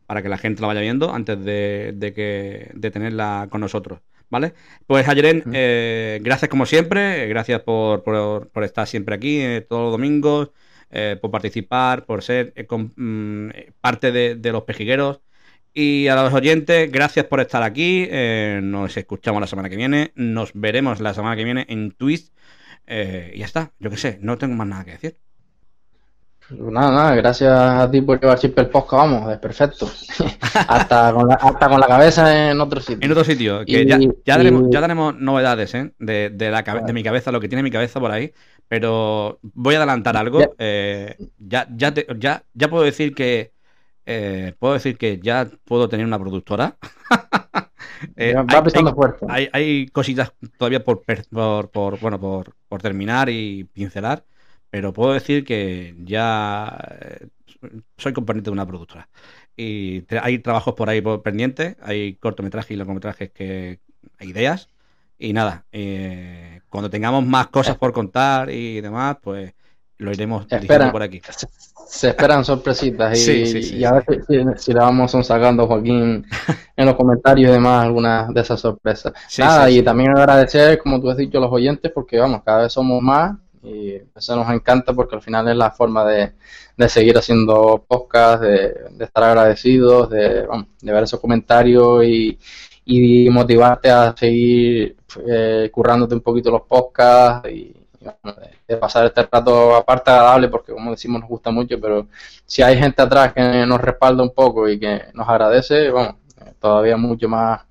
[0.06, 4.00] para que la gente la vaya viendo antes de, de que de tenerla con nosotros.
[4.30, 4.54] ¿Vale?
[4.88, 9.62] Pues Ayeren, eh, gracias como siempre, eh, gracias por, por- por estar siempre aquí eh,
[9.62, 10.52] todos los domingos,
[10.90, 12.54] eh, por participar, por ser
[12.96, 13.50] mm,
[13.82, 15.22] parte de, de los pejigueros.
[15.74, 18.08] Y a los oyentes, gracias por estar aquí.
[18.62, 20.12] nos escuchamos la semana que viene.
[20.16, 22.32] Nos veremos la semana que viene en Twitch.
[22.88, 23.74] y ya está.
[23.80, 25.18] Yo qué sé, no tengo más nada que decir.
[26.50, 29.90] Nada, nada, gracias a ti por llevar siempre el podcast, vamos, es perfecto.
[30.68, 33.00] hasta, con la, hasta con la cabeza en otro sitio.
[33.02, 35.92] En otro sitio, que Y- ya, ya, y- daremos, ya daremos novedades ¿eh?
[35.98, 38.32] de, de la de mi cabeza, lo que tiene mi cabeza por ahí.
[38.68, 40.40] Pero voy a adelantar algo.
[40.40, 40.50] Ya.
[40.60, 43.52] eh, ya, ya, te- ya, ya puedo decir que.
[44.06, 46.76] eh, puedo decir que ya puedo tener una productora.
[48.18, 49.26] Eh, hay- va pisando hay- fuerte.
[49.30, 51.02] Hay, hay cositas todavía por,
[51.32, 54.24] por, por- bueno, por, por terminar y pincelar,
[54.76, 57.28] pero puedo decir que ya eh,
[57.98, 59.08] soy componente de una productora.
[59.56, 63.80] Y tra- hay trabajos por ahí por pendientes, hay cortometrajes y largometrajes que
[64.20, 64.68] hay ideas.
[65.18, 69.54] Y nada, eh, cuando tengamos más cosas por contar y demás, pues
[69.98, 71.22] lo iremos diciendo por aquí.
[71.88, 75.68] Se esperan sorpresitas y, Sí, sí, sí, y a ver si, si- le vamos sacando
[75.68, 76.26] Joaquín
[76.76, 79.14] en los comentarios y demás algunas de esas sorpresas.
[79.38, 82.74] Nada, y también agradecer, como tú has dicho, a los oyentes porque vamos, cada vez
[82.74, 86.34] somos más y eso nos encanta porque al final es la forma de,
[86.78, 90.48] de seguir haciendo podcast, de, estar agradecidos, de,
[90.82, 92.38] de ver esos comentarios y,
[92.86, 94.98] y motivarte a seguir
[95.28, 97.74] eh, currándote un poquito los podcasts y,
[98.68, 102.08] de pasar este rato aparte agradable porque como decimos nos gusta mucho, pero
[102.46, 106.54] si hay gente atrás que nos respalda un poco y que nos agradece, bueno, eh,
[106.60, 107.62] todavía mucho más,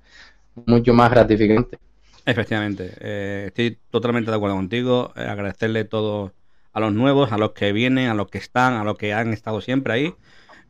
[0.65, 1.79] mucho más gratificante.
[2.25, 5.13] Efectivamente, eh, estoy totalmente de acuerdo contigo.
[5.15, 6.33] eh, agradecerle todo
[6.73, 9.31] a los nuevos, a los que vienen, a los que están, a los que han
[9.31, 10.15] estado siempre ahí.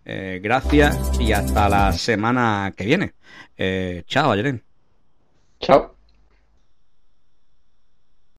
[0.05, 3.13] Eh, gracias y hasta la semana que viene.
[3.57, 4.63] Eh, chao, Ayeren.
[5.59, 5.94] Chao.